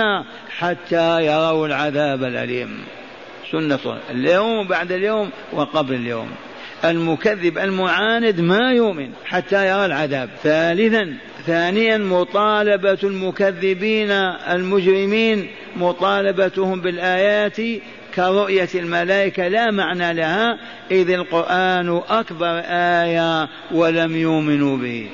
حتى 0.57 1.25
يروا 1.25 1.67
العذاب 1.67 2.23
الأليم. 2.23 2.83
سنة 3.51 3.97
اليوم 4.09 4.67
بعد 4.67 4.91
اليوم 4.91 5.29
وقبل 5.53 5.93
اليوم. 5.93 6.31
المكذب 6.85 7.57
المعاند 7.57 8.41
ما 8.41 8.71
يؤمن 8.71 9.09
حتى 9.25 9.67
يرى 9.67 9.85
العذاب. 9.85 10.29
ثالثا 10.43 11.13
ثانيا 11.45 11.97
مطالبة 11.97 12.97
المكذبين 13.03 14.11
المجرمين 14.11 15.47
مطالبتهم 15.75 16.81
بالآيات 16.81 17.57
كرؤية 18.15 18.69
الملائكة 18.75 19.47
لا 19.47 19.71
معنى 19.71 20.13
لها 20.13 20.59
إذ 20.91 21.09
القرآن 21.09 22.01
أكبر 22.09 22.61
آية 22.65 23.49
ولم 23.71 24.15
يؤمنوا 24.15 24.77
به. 24.77 25.09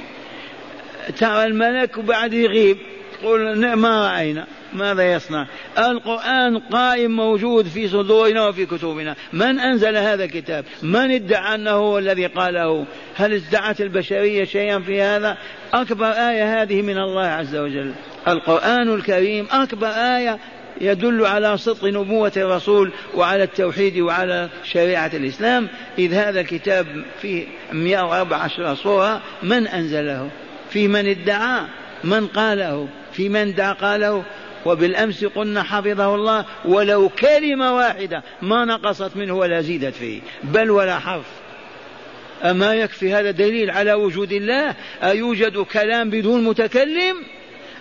ترى 1.18 1.46
الملك 1.46 1.98
وبعد 1.98 2.34
يغيب 2.34 2.78
يقول 3.22 3.74
ما 3.74 4.12
رأينا؟ 4.12 4.48
ماذا 4.74 5.14
يصنع؟ 5.14 5.48
القرآن 5.78 6.58
قائم 6.58 7.12
موجود 7.12 7.68
في 7.68 7.88
صدورنا 7.88 8.48
وفي 8.48 8.66
كتبنا. 8.66 9.16
من 9.34 9.60
أنزل 9.60 9.98
هذا 9.98 10.24
الكتاب؟ 10.24 10.66
من 10.84 11.12
ادعى 11.12 11.56
أنه 11.56 11.72
هو 11.72 11.98
الذي 11.98 12.26
قاله؟ 12.26 12.86
هل 13.16 13.34
ادعت 13.34 13.82
البشرية 13.82 14.44
شيئا 14.44 14.80
في 14.80 15.02
هذا؟ 15.02 15.38
أكبر 15.74 16.08
آية 16.08 16.62
هذه 16.62 16.82
من 16.82 16.98
الله 16.98 17.26
عز 17.26 17.56
وجل. 17.56 17.94
القرآن 18.28 18.94
الكريم 18.94 19.48
أكبر 19.52 19.88
آية 19.88 20.40
يدل 20.82 21.26
على 21.26 21.58
صدق 21.58 21.86
نبوة 21.86 22.32
الرسول 22.38 22.92
وعلى 23.16 23.44
التوحيد 23.44 23.98
وعلى 23.98 24.50
شريعة 24.64 25.12
الإسلام. 25.14 25.68
إذ 26.00 26.14
هذا 26.14 26.40
الكتاب 26.40 26.88
فيه 27.22 27.48
114 27.74 28.76
صورة. 28.76 29.22
من 29.44 29.68
أنزله؟ 29.68 30.30
في 30.70 30.88
من 30.88 31.08
ادعى؟ 31.08 31.62
من 32.04 32.28
قاله؟ 32.28 32.88
في 33.14 33.30
من 33.30 33.48
ادعى 33.48 33.74
قاله؟ 33.74 34.24
وبالأمس 34.66 35.26
قلنا 35.26 35.64
حفظه 35.64 36.16
الله 36.16 36.46
ولو 36.66 37.10
كلمة 37.10 37.76
واحدة 37.76 38.24
ما 38.42 38.66
نقصت 38.66 39.18
منه 39.18 39.34
ولا 39.34 39.62
زيدت 39.62 39.96
فيه. 39.96 40.22
بل 40.44 40.72
ولا 40.72 41.00
حرف. 41.00 41.26
أما 42.44 42.76
يكفي 42.76 43.14
هذا 43.14 43.32
دليل 43.32 43.70
على 43.72 43.94
وجود 43.94 44.32
الله؟ 44.32 44.76
أيوجد 45.04 45.58
كلام 45.58 46.10
بدون 46.10 46.44
متكلم؟ 46.44 47.16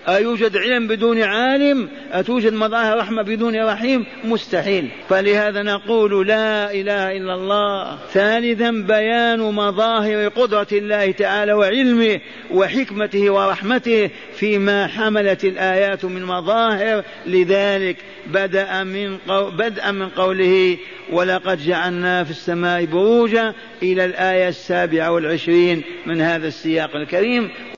أيوجد 0.09 0.57
علم 0.57 0.86
بدون 0.86 1.22
عالم؟ 1.22 1.88
أتوجد 2.12 2.53
مظاهر 2.53 2.98
رحمة 2.98 3.22
بدون 3.22 3.64
رحيم؟ 3.64 4.07
مستحيل. 4.24 4.88
فلهذا 5.09 5.62
نقول 5.62 6.26
لا 6.26 6.72
إله 6.72 7.16
إلا 7.16 7.34
الله. 7.34 7.98
ثالثا 8.12 8.70
بيان 8.70 9.40
مظاهر 9.40 10.28
قدرة 10.28 10.66
الله 10.72 11.11
تعالى 11.11 11.53
وعلمه 11.53 12.20
وحكمته 12.51 13.30
ورحمته 13.30 14.11
فيما 14.34 14.86
حملت 14.86 15.44
الآيات 15.44 16.05
من 16.05 16.24
مظاهر. 16.24 17.05
لذلك 17.26 17.96
بدأ 18.26 18.84
من 18.84 19.18
قو 19.28 19.51
بدءا 19.51 19.90
من 19.90 20.09
قوله 20.09 20.76
ولقد 21.12 21.59
جعلنا 21.59 22.24
في 22.24 22.30
السماء 22.30 22.84
بروجا 22.84 23.55
إلى 23.82 24.05
الآية 24.05 24.48
السابعة 24.48 25.12
والعشرين 25.12 25.82
من 26.07 26.20
هذا 26.20 26.48
السياق 26.48 26.96
الكريم. 26.96 27.51